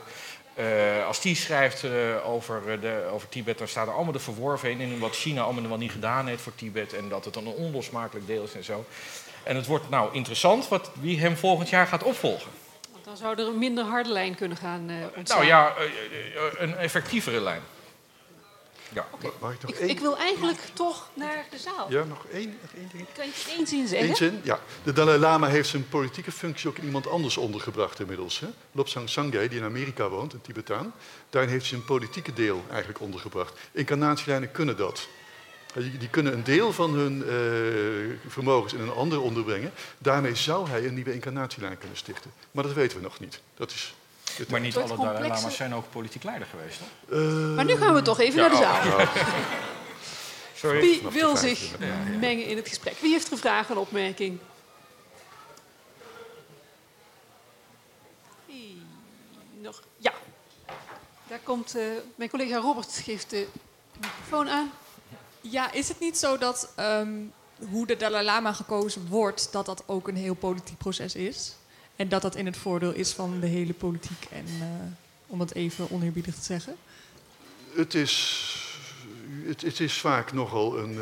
[1.07, 1.83] als die schrijft
[2.25, 4.99] over, de, over Tibet, dan staat er allemaal de verworven in...
[4.99, 6.93] wat China allemaal wel niet gedaan heeft voor Tibet...
[6.93, 8.85] en dat het een onlosmakelijk deel is en zo.
[9.43, 12.51] En het wordt nou interessant wat, wie hem volgend jaar gaat opvolgen.
[13.03, 15.37] Dan zou er een minder harde lijn kunnen gaan uh, ontstaan.
[15.37, 15.73] Nou ja,
[16.57, 17.61] een effectievere lijn.
[18.93, 19.07] Ja.
[19.11, 19.51] Okay.
[19.51, 21.91] Ik, ik, ik, wil eigenlijk toch naar de zaal.
[21.91, 23.05] Ja, nog één, nog één ding.
[23.15, 24.09] Kan je één zin zeggen?
[24.09, 24.59] Eén zin, ja.
[24.83, 28.39] De Dalai Lama heeft zijn politieke functie ook in iemand anders ondergebracht inmiddels.
[28.39, 28.47] Hè?
[28.71, 30.93] Lobsang Sangay, die in Amerika woont, een Tibetaan.
[31.29, 33.59] Daarin heeft hij zijn politieke deel eigenlijk ondergebracht.
[33.71, 35.07] Incarnatielijnen kunnen dat.
[35.99, 39.71] Die kunnen een deel van hun uh, vermogens in een ander onderbrengen.
[39.97, 42.31] Daarmee zou hij een nieuwe incarnatielijn kunnen stichten.
[42.51, 43.41] Maar dat weten we nog niet.
[43.55, 43.95] Dat is
[44.49, 47.17] maar niet alle Dalai Lama's zijn ook politiek leider geweest, toch?
[47.19, 48.99] Uh, maar nu gaan we toch even ja, naar de zaal.
[48.99, 49.15] Oh,
[50.55, 50.79] Sorry.
[50.79, 51.71] Wie wil zich
[52.19, 52.97] mengen in het gesprek?
[52.99, 54.39] Wie heeft gevraagd een opmerking?
[59.61, 60.13] Nog, ja.
[61.27, 61.83] Daar komt uh,
[62.15, 63.47] mijn collega Robert geeft de
[64.01, 64.71] microfoon aan.
[65.41, 67.33] Ja, is het niet zo dat um,
[67.69, 71.55] hoe de Dalai Lama gekozen wordt, dat dat ook een heel politiek proces is?
[71.97, 74.63] En dat dat in het voordeel is van de hele politiek en uh,
[75.27, 76.75] om het even oneerbiedig te zeggen?
[77.73, 78.45] Het is,
[79.45, 81.01] het, het is vaak nogal een, uh,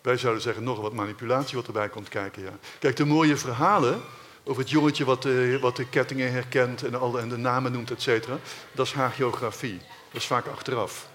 [0.00, 2.42] wij zouden zeggen, nogal wat manipulatie wat erbij komt kijken.
[2.42, 2.58] Ja.
[2.78, 4.00] Kijk, de mooie verhalen
[4.44, 7.90] over het jongetje wat de, wat de kettingen herkent en, al, en de namen noemt,
[7.90, 8.38] et cetera,
[8.72, 9.78] dat is hagiografie.
[10.12, 11.08] Dat is vaak achteraf.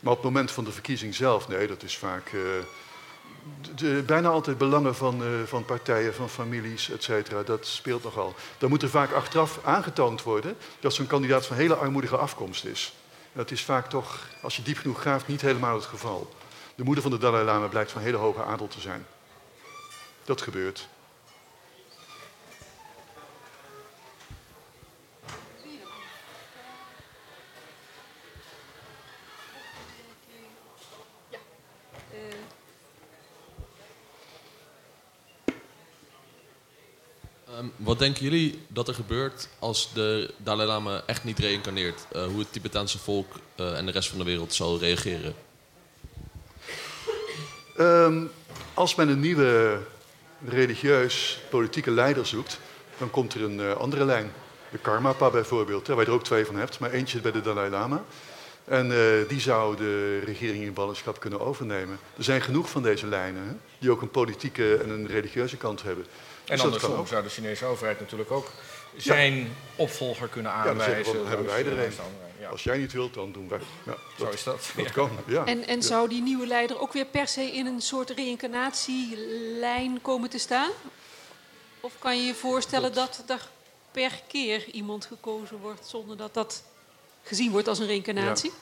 [0.00, 2.32] Maar op het moment van de verkiezing zelf, nee, dat is vaak
[3.74, 7.42] de, bijna altijd belangen van, uh, van partijen, van families, et cetera.
[7.42, 8.34] Dat speelt nogal.
[8.58, 12.94] Dan moet er vaak achteraf aangetoond worden dat zo'n kandidaat van hele armoedige afkomst is.
[13.32, 16.34] Dat is vaak toch, als je diep genoeg graaft, niet helemaal het geval.
[16.74, 19.06] De moeder van de Dalai Lama blijkt van hele hoge adel te zijn.
[20.24, 20.88] Dat gebeurt.
[37.82, 42.06] Wat denken jullie dat er gebeurt als de Dalai Lama echt niet reïncarneert?
[42.12, 45.34] Uh, hoe het Tibetaanse volk uh, en de rest van de wereld zal reageren?
[47.78, 48.30] Um,
[48.74, 49.78] als men een nieuwe
[50.46, 52.58] religieus politieke leider zoekt,
[52.98, 54.32] dan komt er een uh, andere lijn.
[54.70, 57.70] De Karmapa bijvoorbeeld, waar je er ook twee van hebt, maar eentje bij de Dalai
[57.70, 58.04] Lama.
[58.64, 58.92] En
[59.28, 61.98] die zou de regering in ballingschap kunnen overnemen.
[62.16, 65.82] Er zijn genoeg van deze lijnen, hè, die ook een politieke en een religieuze kant
[65.82, 66.04] hebben.
[66.44, 68.50] En dus andersom zou de Chinese overheid natuurlijk ook
[68.96, 71.12] zijn opvolger kunnen aanwijzen.
[71.12, 71.92] Ja, dan, hebben wij er een.
[72.50, 73.60] Als jij niet wilt, dan doen wij.
[73.86, 74.72] Ja, Zo is dat.
[74.76, 75.44] Dat kan, ja.
[75.44, 80.30] En, en zou die nieuwe leider ook weer per se in een soort reïncarnatielijn komen
[80.30, 80.70] te staan?
[81.80, 83.48] Of kan je je voorstellen dat, dat er
[83.90, 86.62] per keer iemand gekozen wordt zonder dat dat
[87.22, 88.52] gezien wordt als een reïncarnatie?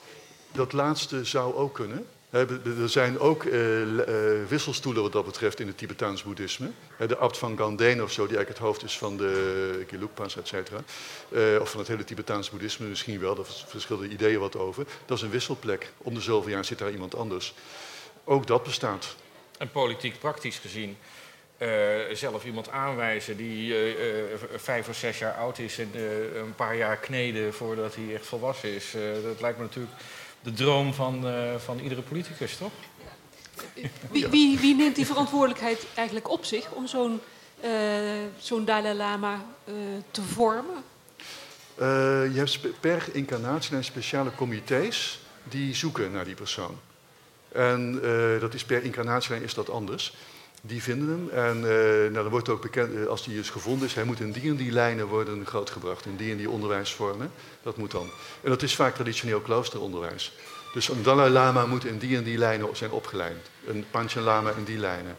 [0.52, 2.06] Dat laatste zou ook kunnen.
[2.30, 4.04] Er zijn ook uh, uh,
[4.48, 6.70] wisselstoelen wat dat betreft in het Tibetaans boeddhisme.
[7.06, 10.48] De abt van Ganden of zo, die eigenlijk het hoofd is van de Gelugpas, et
[10.48, 10.82] cetera.
[11.28, 14.86] Uh, of van het hele Tibetaans boeddhisme misschien wel, daar verschillende ideeën wat over.
[15.06, 15.92] Dat is een wisselplek.
[15.98, 17.54] Om de zoveel jaar zit daar iemand anders.
[18.24, 19.16] Ook dat bestaat.
[19.58, 20.96] En politiek praktisch gezien
[22.12, 23.74] zelf iemand aanwijzen die
[24.56, 25.90] vijf of zes jaar oud is en
[26.34, 28.94] een paar jaar kneden voordat hij echt volwassen is.
[29.22, 29.92] dat lijkt me natuurlijk
[30.42, 31.24] de droom van,
[31.58, 32.72] van iedere politicus, toch?
[34.10, 37.20] Wie, wie, wie, neemt die verantwoordelijkheid eigenlijk op zich om zo'n
[38.38, 39.44] zo'n Dalai Lama
[40.10, 40.84] te vormen?
[42.32, 46.78] je hebt per incarnatie en speciale comité's die zoeken naar die persoon.
[47.52, 48.00] En
[48.40, 50.14] dat is per incarnatie is dat anders
[50.62, 51.28] die vinden hem.
[51.28, 54.20] En uh, nou, dan wordt ook bekend, uh, als die is gevonden is, hij moet
[54.20, 57.30] in die en die lijnen worden grootgebracht, in die en die onderwijsvormen.
[57.62, 58.10] Dat moet dan.
[58.42, 60.32] En dat is vaak traditioneel kloosteronderwijs.
[60.72, 63.50] Dus een Dalai Lama moet in die en die lijnen zijn opgeleid.
[63.66, 65.16] Een Panchen Lama in die lijnen.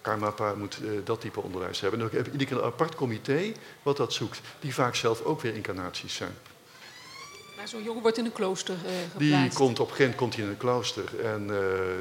[0.00, 2.00] Karmapa moet uh, dat type onderwijs hebben.
[2.00, 5.22] En dan heb je iedere keer een apart comité wat dat zoekt, die vaak zelf
[5.22, 6.34] ook weer incarnaties zijn.
[7.56, 8.74] Maar zo'n jongen wordt in een klooster
[9.12, 9.18] geplaatst?
[9.18, 11.50] Die komt op moment komt hij in een klooster en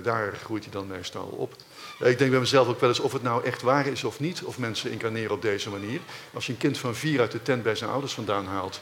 [0.03, 1.55] daar groeit hij dan meestal op.
[2.03, 4.43] Ik denk bij mezelf ook wel eens of het nou echt waar is of niet,
[4.43, 5.99] of mensen incarneren op deze manier.
[6.33, 8.79] Als je een kind van vier uit de tent bij zijn ouders vandaan haalt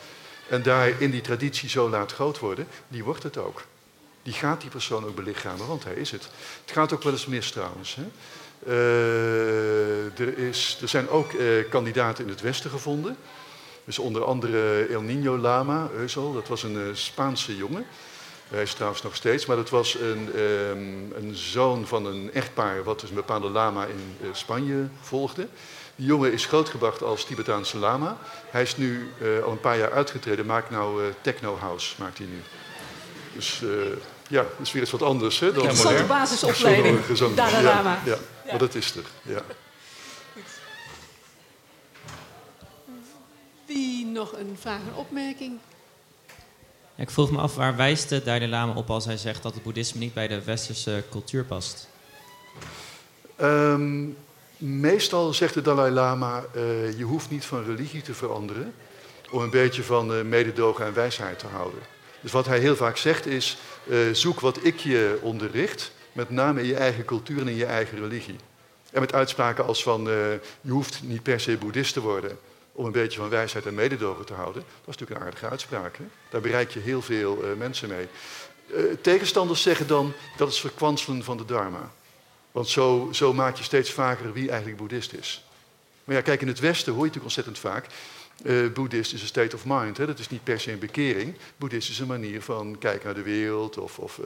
[0.47, 3.63] en daar in die traditie zo laat groot worden, die wordt het ook.
[4.23, 6.29] Die gaat die persoon ook belichamen, want hij is het.
[6.61, 7.95] Het gaat ook wel eens mis trouwens.
[7.95, 8.03] Hè.
[8.67, 13.17] Uh, er, is, er zijn ook uh, kandidaten in het Westen gevonden.
[13.83, 17.85] Dus onder andere El Niño Lama, Eusel, dat was een Spaanse jongen.
[18.51, 22.83] Hij is trouwens nog steeds, maar dat was een, um, een zoon van een echtpaar
[22.83, 25.47] wat dus een bepaalde lama in uh, Spanje volgde.
[25.95, 28.17] Die jongen is grootgebracht als Tibetaanse lama.
[28.49, 32.17] Hij is nu uh, al een paar jaar uitgetreden, maakt nou uh, techno house, maakt
[32.17, 32.41] hij nu.
[33.35, 33.61] Dus
[34.27, 35.39] ja, dat is weer eens wat anders.
[35.39, 37.99] Hè, dan basisopleiding, Dalai Lama.
[38.05, 39.41] Ja, ja, ja, maar dat is er, ja.
[43.65, 45.59] Wie nog een vraag en opmerking?
[47.01, 49.63] Ik vroeg me af, waar wijst de Dalai Lama op als hij zegt dat het
[49.63, 51.87] boeddhisme niet bij de westerse cultuur past?
[53.41, 54.17] Um,
[54.57, 58.73] meestal zegt de Dalai Lama, uh, je hoeft niet van religie te veranderen
[59.31, 61.79] om een beetje van uh, mededogen en wijsheid te houden.
[62.19, 66.61] Dus wat hij heel vaak zegt is, uh, zoek wat ik je onderricht, met name
[66.61, 68.39] in je eigen cultuur en in je eigen religie.
[68.91, 70.03] En met uitspraken als van,
[70.61, 72.37] je hoeft niet per se boeddhist te worden
[72.71, 74.61] om een beetje van wijsheid en mededogen te houden.
[74.61, 75.97] Dat is natuurlijk een aardige uitspraak.
[75.97, 76.03] Hè?
[76.29, 78.07] Daar bereik je heel veel uh, mensen mee.
[78.67, 81.91] Uh, tegenstanders zeggen dan dat is verkwanselen van de dharma.
[82.51, 85.45] Want zo, zo maak je steeds vaker wie eigenlijk boeddhist is.
[86.03, 87.85] Maar ja, kijk, in het Westen hoor je natuurlijk ontzettend vaak...
[88.43, 89.97] Uh, boeddhist is een state of mind.
[89.97, 90.05] Hè?
[90.05, 91.35] Dat is niet per se een bekering.
[91.57, 94.17] Boeddhist is een manier van kijken naar de wereld of, of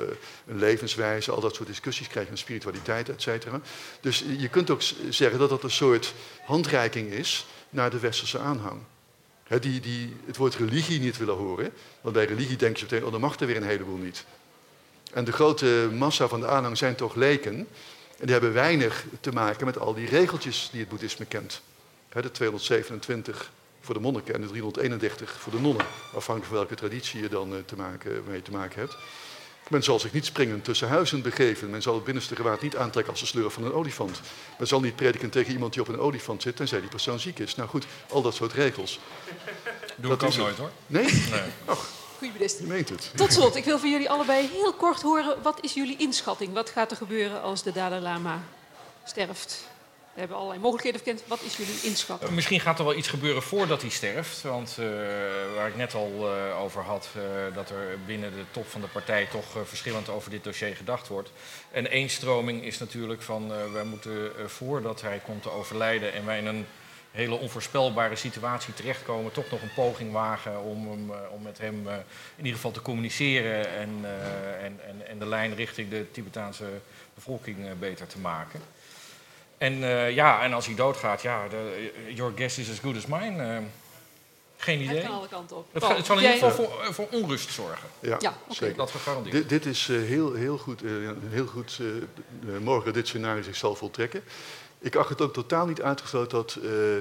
[0.47, 1.31] een levenswijze.
[1.31, 3.61] Al dat soort discussies krijgen, een spiritualiteit, et cetera.
[4.01, 6.13] Dus je kunt ook zeggen dat dat een soort
[6.45, 8.81] handreiking is naar de westerse aanhang.
[9.59, 11.71] Die, die het woord religie niet willen horen.
[12.01, 14.25] Want bij religie denk je meteen, oh, dan mag er weer een heleboel niet.
[15.13, 17.55] En de grote massa van de aanhang zijn toch leken.
[18.17, 21.61] En die hebben weinig te maken met al die regeltjes die het boeddhisme kent.
[22.09, 23.51] De 227
[23.81, 25.85] voor de monniken en de 331 voor de nonnen.
[26.13, 28.97] Afhankelijk van welke traditie je dan uh, te maken, mee te maken hebt.
[29.69, 31.69] Men zal zich niet springend tussen huizen begeven.
[31.69, 34.21] Men zal het binnenste gewaad niet aantrekken als de sleur van een olifant.
[34.57, 37.39] Men zal niet prediken tegen iemand die op een olifant zit, tenzij die persoon ziek
[37.39, 37.55] is.
[37.55, 38.99] Nou goed, al dat soort regels.
[39.95, 40.71] Doe dat ik ook nooit hoor.
[40.87, 41.03] Nee?
[41.03, 41.41] Nee.
[41.65, 41.87] Och.
[42.19, 43.11] Je meent het.
[43.15, 45.41] Tot slot, ik wil van jullie allebei heel kort horen.
[45.41, 46.53] Wat is jullie inschatting?
[46.53, 48.43] Wat gaat er gebeuren als de Dalai Lama
[49.03, 49.67] sterft?
[50.15, 51.23] We hebben allerlei mogelijkheden bekend.
[51.27, 52.29] Wat is jullie inschatting?
[52.29, 54.41] Uh, misschien gaat er wel iets gebeuren voordat hij sterft.
[54.41, 54.85] Want uh,
[55.55, 57.09] waar ik net al uh, over had,
[57.53, 61.31] dat er binnen de top van de partij toch verschillend over dit dossier gedacht wordt.
[61.71, 66.37] En één stroming is natuurlijk van wij moeten voordat hij komt te overlijden en wij
[66.37, 66.65] in een
[67.11, 70.87] hele onvoorspelbare situatie terechtkomen, toch nog een poging wagen om,
[71.31, 72.03] om met hem in
[72.37, 73.89] ieder geval te communiceren en,
[74.61, 76.67] en, en, en de lijn richting de Tibetaanse
[77.13, 78.61] bevolking beter te maken.
[79.57, 83.05] En uh, ja, en als hij doodgaat, ja, de, your guess is as good as
[83.05, 83.43] mine.
[83.43, 83.57] Uh,
[84.57, 84.95] geen idee.
[84.95, 85.67] Het kan alle kanten op.
[85.71, 87.89] Het, Paul, het zal in ieder geval voor, voor, onrust zorgen.
[87.99, 88.75] Ja, ja zeker.
[88.75, 89.35] Dat gegarandeerd.
[89.35, 90.81] Dit, dit is uh, heel, heel goed.
[91.29, 91.79] heel goed
[92.59, 94.23] morgen dit scenario zich zal voltrekken.
[94.79, 96.51] Ik acht het ook totaal niet uitgesloten dat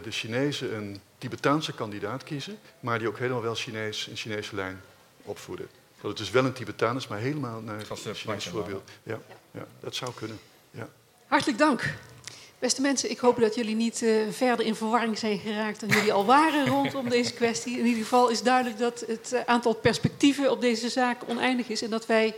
[0.02, 4.80] de Chinezen een Tibetaanse kandidaat kiezen, maar die ook helemaal wel Chinees, een Chinese lijn
[5.22, 5.68] opvoeden.
[6.00, 8.90] Dat het dus wel een Tibetaan is, maar helemaal naar het Chinese voorbeeld.
[9.02, 9.18] Ja,
[9.50, 10.38] ja, dat zou kunnen.
[10.70, 10.88] Ja.
[11.26, 11.94] Hartelijk dank.
[12.58, 16.12] Beste mensen, ik hoop dat jullie niet uh, verder in verwarring zijn geraakt dan jullie
[16.12, 17.78] al waren rondom deze kwestie.
[17.78, 21.90] In ieder geval is duidelijk dat het aantal perspectieven op deze zaak oneindig is en
[21.90, 22.34] dat wij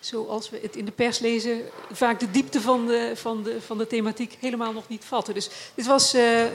[0.00, 3.78] zoals we het in de pers lezen, vaak de diepte van de, van de, van
[3.78, 5.34] de thematiek helemaal nog niet vatten.
[5.34, 6.48] Dus dit was uh, uh,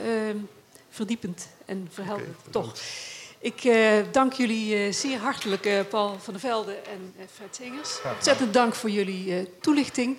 [0.90, 2.74] verdiepend en verhelderend, okay, toch.
[3.38, 3.70] Ik
[4.12, 7.98] dank jullie zeer hartelijk, Paul van der Velde en Fred Singers.
[8.14, 10.16] Ontzettend dank voor jullie toelichting.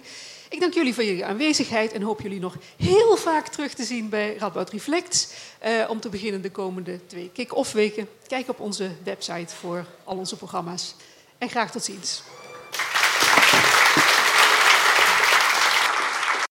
[0.50, 4.10] Ik dank jullie voor jullie aanwezigheid en hoop jullie nog heel vaak terug te zien
[4.10, 5.28] bij Radboud Reflects.
[5.66, 8.10] Uh, om te beginnen de komende twee kick-off weken.
[8.28, 10.96] Kijk op onze website voor al onze programma's.
[11.38, 12.22] En graag tot ziens.